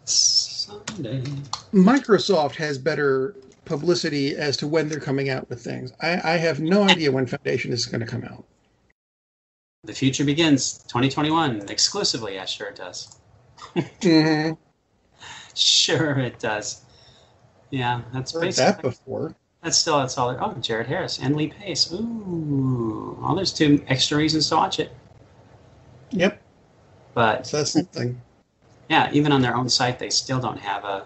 Someday. 0.04 1.22
Microsoft 1.72 2.56
has 2.56 2.78
better 2.78 3.34
publicity 3.64 4.36
as 4.36 4.56
to 4.56 4.66
when 4.66 4.88
they're 4.88 5.00
coming 5.00 5.30
out 5.30 5.48
with 5.48 5.62
things. 5.62 5.92
I, 6.00 6.32
I 6.32 6.36
have 6.36 6.60
no 6.60 6.82
idea 6.84 7.12
when 7.12 7.26
Foundation 7.26 7.72
is 7.72 7.86
going 7.86 8.00
to 8.00 8.06
come 8.06 8.24
out. 8.24 8.44
The 9.84 9.92
future 9.92 10.24
begins 10.24 10.78
2021 10.88 11.68
exclusively. 11.68 12.34
Yeah, 12.34 12.44
sure 12.46 12.68
it 12.68 12.76
does. 12.76 13.16
mm-hmm. 13.76 14.54
Sure 15.56 16.18
it 16.18 16.38
does. 16.38 16.82
Yeah, 17.70 18.02
that's 18.12 18.32
Heard 18.32 18.42
basically 18.42 18.72
that 18.72 18.82
before. 18.82 19.34
that's 19.62 19.76
still 19.78 19.98
that's 19.98 20.16
all. 20.18 20.30
Oh, 20.38 20.54
Jared 20.60 20.86
Harris 20.86 21.18
and 21.18 21.34
Lee 21.34 21.48
Pace. 21.48 21.90
Ooh, 21.92 23.18
oh, 23.22 23.34
there's 23.34 23.52
two 23.52 23.82
extra 23.88 24.16
reasons 24.18 24.48
to 24.50 24.54
watch 24.56 24.78
it. 24.78 24.92
Yep. 26.10 26.40
But 27.14 27.46
So 27.46 27.56
that's 27.56 27.72
something. 27.72 28.20
yeah, 28.88 29.10
even 29.12 29.32
on 29.32 29.40
their 29.42 29.56
own 29.56 29.68
site, 29.68 29.98
they 29.98 30.10
still 30.10 30.38
don't 30.38 30.58
have 30.58 30.84
a 30.84 31.04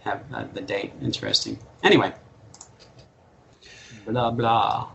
have 0.00 0.22
uh, 0.34 0.44
the 0.52 0.60
date. 0.60 0.92
Interesting. 1.00 1.58
Anyway, 1.82 2.12
blah 4.06 4.30
blah. 4.30 4.88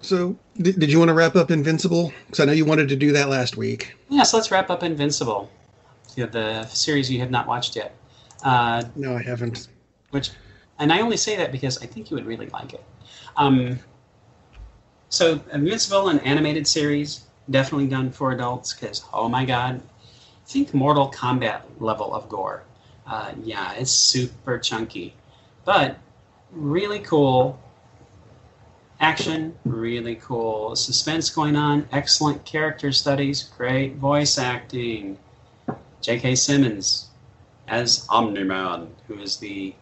So, 0.00 0.36
did, 0.56 0.78
did 0.78 0.90
you 0.92 0.98
want 0.98 1.08
to 1.08 1.14
wrap 1.14 1.34
up 1.34 1.50
Invincible? 1.50 2.12
Because 2.26 2.40
I 2.40 2.44
know 2.44 2.52
you 2.52 2.64
wanted 2.66 2.88
to 2.90 2.96
do 2.96 3.12
that 3.12 3.28
last 3.30 3.56
week. 3.56 3.94
Yeah, 4.10 4.22
so 4.24 4.36
let's 4.36 4.50
wrap 4.50 4.68
up 4.68 4.82
Invincible, 4.82 5.50
the, 6.14 6.26
the 6.26 6.64
series 6.64 7.10
you 7.10 7.20
have 7.20 7.30
not 7.30 7.46
watched 7.46 7.76
yet. 7.76 7.94
Uh, 8.42 8.84
No, 8.96 9.16
I 9.16 9.22
haven't. 9.22 9.68
which, 10.10 10.30
and 10.78 10.92
I 10.92 11.00
only 11.00 11.16
say 11.16 11.36
that 11.36 11.52
because 11.52 11.82
I 11.82 11.86
think 11.86 12.10
you 12.10 12.16
would 12.16 12.26
really 12.26 12.48
like 12.48 12.74
it. 12.74 12.84
Um, 13.36 13.78
so, 15.08 15.40
Invincible, 15.52 16.08
an 16.08 16.18
animated 16.20 16.66
series, 16.66 17.26
definitely 17.50 17.86
done 17.86 18.10
for 18.10 18.32
adults 18.32 18.74
because, 18.74 19.04
oh 19.12 19.28
my 19.28 19.44
god, 19.44 19.80
think 20.46 20.74
Mortal 20.74 21.10
Kombat 21.10 21.62
level 21.78 22.14
of 22.14 22.28
gore. 22.28 22.64
Uh, 23.06 23.32
yeah, 23.42 23.72
it's 23.74 23.90
super 23.90 24.58
chunky, 24.58 25.14
but 25.64 25.98
really 26.52 27.00
cool. 27.00 27.60
Action, 29.00 29.54
really 29.64 30.14
cool. 30.16 30.74
Suspense 30.76 31.28
going 31.28 31.56
on, 31.56 31.86
excellent 31.92 32.44
character 32.44 32.92
studies, 32.92 33.42
great 33.42 33.96
voice 33.96 34.38
acting. 34.38 35.18
J.K. 36.04 36.34
Simmons 36.34 37.08
as 37.66 38.06
Omni 38.10 38.44
Man, 38.44 38.88
who 39.08 39.18
is 39.20 39.38
the 39.38 39.74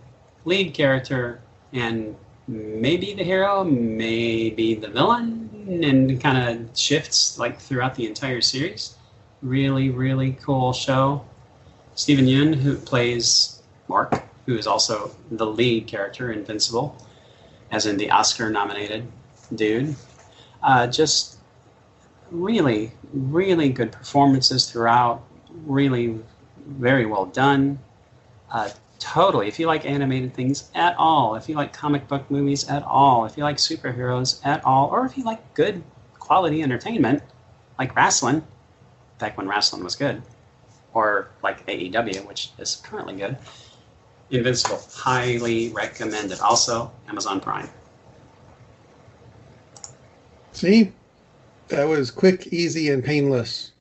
lead 0.45 0.73
character 0.73 1.41
and 1.73 2.15
maybe 2.47 3.13
the 3.13 3.25
hero, 3.25 3.65
maybe 3.65 4.77
the 4.77 4.87
villain, 4.87 5.51
and 5.67 6.21
kind 6.21 6.61
of 6.61 6.79
shifts 6.79 7.41
like 7.41 7.59
throughout 7.59 7.97
the 7.97 8.07
entire 8.07 8.41
series. 8.41 8.95
Really, 9.43 9.91
really 9.91 10.39
cool 10.41 10.73
show. 10.73 11.25
Steven 11.97 12.27
Yeun, 12.27 12.55
who 12.55 12.77
plays 12.77 13.61
Mark, 13.89 14.23
who 14.47 14.57
is 14.57 14.69
also 14.69 15.11
the 15.33 15.47
lead 15.47 15.89
character, 15.89 16.31
Invincible, 16.31 16.97
as 17.73 17.85
in 17.87 17.97
the 17.97 18.13
Oscar 18.13 18.49
nominated 18.49 19.11
dude. 19.57 19.97
Uh, 20.63 20.87
just 20.87 21.39
really, 22.31 22.93
really 23.13 23.71
good 23.71 23.91
performances 23.91 24.71
throughout. 24.71 25.25
Really, 25.65 26.19
very 26.67 27.07
well 27.07 27.27
done. 27.27 27.79
Uh, 28.51 28.71
totally. 28.99 29.49
If 29.49 29.59
you 29.59 29.67
like 29.67 29.87
animated 29.87 30.35
things 30.35 30.71
at 30.75 30.97
all, 30.97 31.35
if 31.35 31.49
you 31.49 31.55
like 31.55 31.73
comic 31.73 32.07
book 32.09 32.31
movies 32.31 32.69
at 32.69 32.83
all, 32.83 33.25
if 33.25 33.37
you 33.37 33.43
like 33.43 33.57
superheroes 33.57 34.41
at 34.45 34.65
all, 34.65 34.89
or 34.89 35.07
if 35.07 35.17
you 35.17 35.25
like 35.25 35.55
good 35.55 35.83
quality 36.19 36.63
entertainment, 36.63 37.23
like 37.79 37.95
wrestling, 37.97 38.45
back 39.19 39.37
when 39.37 39.49
wrestling 39.49 39.83
was 39.83 39.97
good, 39.97 40.23
or 40.95 41.31
like 41.43 41.67
AEW, 41.67 42.27
which 42.27 42.51
is 42.59 42.77
currently 42.85 43.15
good, 43.15 43.37
Invincible, 44.33 44.81
highly 44.91 45.69
recommended. 45.69 46.41
Also, 46.41 46.91
Amazon 47.07 47.39
Prime. 47.39 47.69
See, 50.53 50.93
that 51.69 51.85
was 51.85 52.11
quick, 52.11 52.47
easy, 52.47 52.89
and 52.89 53.05
painless, 53.05 53.73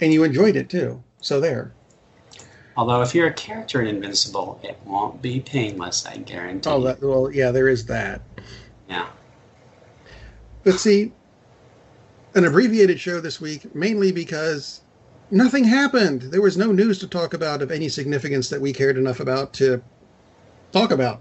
and 0.00 0.12
you 0.12 0.24
enjoyed 0.24 0.56
it 0.56 0.68
too. 0.68 1.02
So 1.20 1.40
there. 1.40 1.72
Although, 2.76 3.02
if 3.02 3.12
you're 3.12 3.26
a 3.26 3.32
character 3.32 3.80
in 3.82 3.88
Invincible, 3.88 4.60
it 4.62 4.78
won't 4.84 5.20
be 5.20 5.40
painless, 5.40 6.06
I 6.06 6.18
guarantee. 6.18 6.70
Oh, 6.70 6.80
that, 6.82 7.02
well, 7.02 7.28
yeah, 7.28 7.50
there 7.50 7.68
is 7.68 7.84
that. 7.86 8.22
yeah. 8.88 9.08
But 10.62 10.74
see, 10.74 11.12
an 12.34 12.44
abbreviated 12.44 13.00
show 13.00 13.20
this 13.20 13.40
week, 13.40 13.74
mainly 13.74 14.12
because 14.12 14.82
nothing 15.32 15.64
happened. 15.64 16.22
There 16.22 16.40
was 16.40 16.56
no 16.56 16.70
news 16.70 17.00
to 17.00 17.08
talk 17.08 17.34
about 17.34 17.62
of 17.62 17.72
any 17.72 17.88
significance 17.88 18.48
that 18.50 18.60
we 18.60 18.72
cared 18.72 18.96
enough 18.96 19.18
about 19.18 19.52
to 19.54 19.82
talk 20.70 20.92
about. 20.92 21.20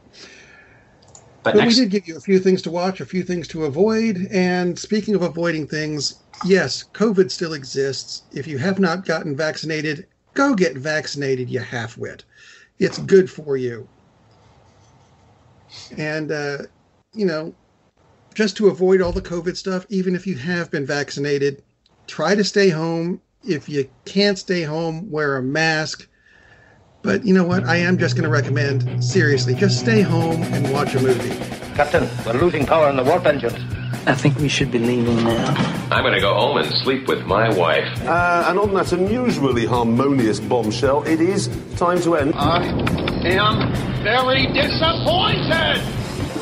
But, 1.48 1.54
But 1.54 1.64
next, 1.64 1.78
we 1.78 1.84
did 1.86 1.92
give 1.92 2.08
you 2.10 2.18
a 2.18 2.20
few 2.20 2.40
things 2.40 2.62
to 2.64 2.70
watch, 2.70 3.00
a 3.00 3.06
few 3.06 3.24
things 3.24 3.48
to 3.50 3.64
avoid. 3.64 4.28
And 4.32 4.78
speaking 4.78 5.16
of 5.16 5.22
avoiding 5.22 5.66
things, 5.66 6.16
yes, 6.44 6.84
COVID 6.94 7.32
still 7.32 7.54
exists. 7.54 8.24
If 8.34 8.48
you 8.48 8.58
have 8.58 8.80
not 8.80 9.06
gotten 9.06 9.34
vaccinated, 9.34 10.08
go 10.34 10.54
get 10.56 10.76
vaccinated, 10.76 11.50
you 11.50 11.62
half-wit. 11.62 12.26
It's 12.80 12.98
good 12.98 13.32
for 13.32 13.56
you. 13.56 13.88
And, 15.98 16.34
uh, 16.34 16.58
you 17.14 17.26
know, 17.26 17.56
just 18.34 18.58
to 18.58 18.68
avoid 18.68 19.02
all 19.02 19.14
the 19.14 19.22
COVID 19.22 19.56
stuff, 19.56 19.86
even 19.88 20.16
if 20.16 20.28
you 20.28 20.36
have 20.36 20.70
been 20.70 20.86
vaccinated, 20.86 21.64
try 22.08 22.36
to 22.36 22.44
stay 22.44 22.68
home. 22.68 23.22
If 23.48 23.70
you 23.70 23.90
can't 24.04 24.38
stay 24.38 24.64
home, 24.64 25.10
wear 25.10 25.38
a 25.38 25.44
mask. 25.44 26.10
But 27.02 27.26
you 27.26 27.34
know 27.34 27.46
what? 27.46 27.64
I 27.64 27.78
am 27.78 27.98
just 27.98 28.16
going 28.16 28.24
to 28.24 28.30
recommend, 28.30 29.04
seriously, 29.04 29.56
just 29.56 29.80
stay 29.80 30.02
home 30.02 30.44
and 30.44 30.72
watch 30.72 30.94
a 30.96 31.00
movie. 31.00 31.30
Captain, 31.76 32.10
we're 32.26 32.34
losing 32.42 32.66
power 32.66 32.90
in 32.90 32.96
the 32.98 33.04
warp 33.04 33.26
engines. 33.26 33.54
I 34.08 34.16
think 34.16 34.38
we 34.40 34.48
should 34.48 34.72
be 34.72 34.80
leaving 34.80 35.24
now. 35.24 35.54
I'm 35.92 36.02
gonna 36.02 36.22
go 36.22 36.34
home 36.34 36.58
and 36.58 36.68
sleep 36.84 37.10
with 37.10 37.26
my 37.26 37.54
wife. 37.54 37.88
Uh, 38.04 38.46
and 38.48 38.58
on 38.58 38.74
that 38.74 38.94
unusually 38.94 39.66
harmonious 39.66 40.40
bombshell, 40.40 41.04
it 41.04 41.20
is 41.20 41.50
time 41.76 42.00
to 42.04 42.16
end. 42.16 42.34
I 42.36 42.66
am 43.26 43.74
very 44.04 44.48
disappointed. 44.48 45.82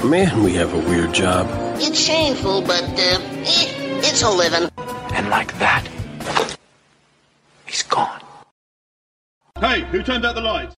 Man, 0.06 0.44
we 0.44 0.54
have 0.54 0.74
a 0.76 0.80
weird 0.90 1.14
job. 1.14 1.48
It's 1.82 2.00
shameful, 2.00 2.62
but 2.62 2.84
uh, 2.84 3.20
eh, 3.22 4.00
it's 4.06 4.22
a 4.22 4.30
living. 4.30 4.70
And 5.14 5.30
like 5.30 5.58
that, 5.58 5.88
he's 7.66 7.82
gone. 7.82 8.22
Hey, 9.62 9.86
who 9.86 10.04
turned 10.04 10.26
out 10.26 10.36
the 10.36 10.42
lights? 10.42 10.74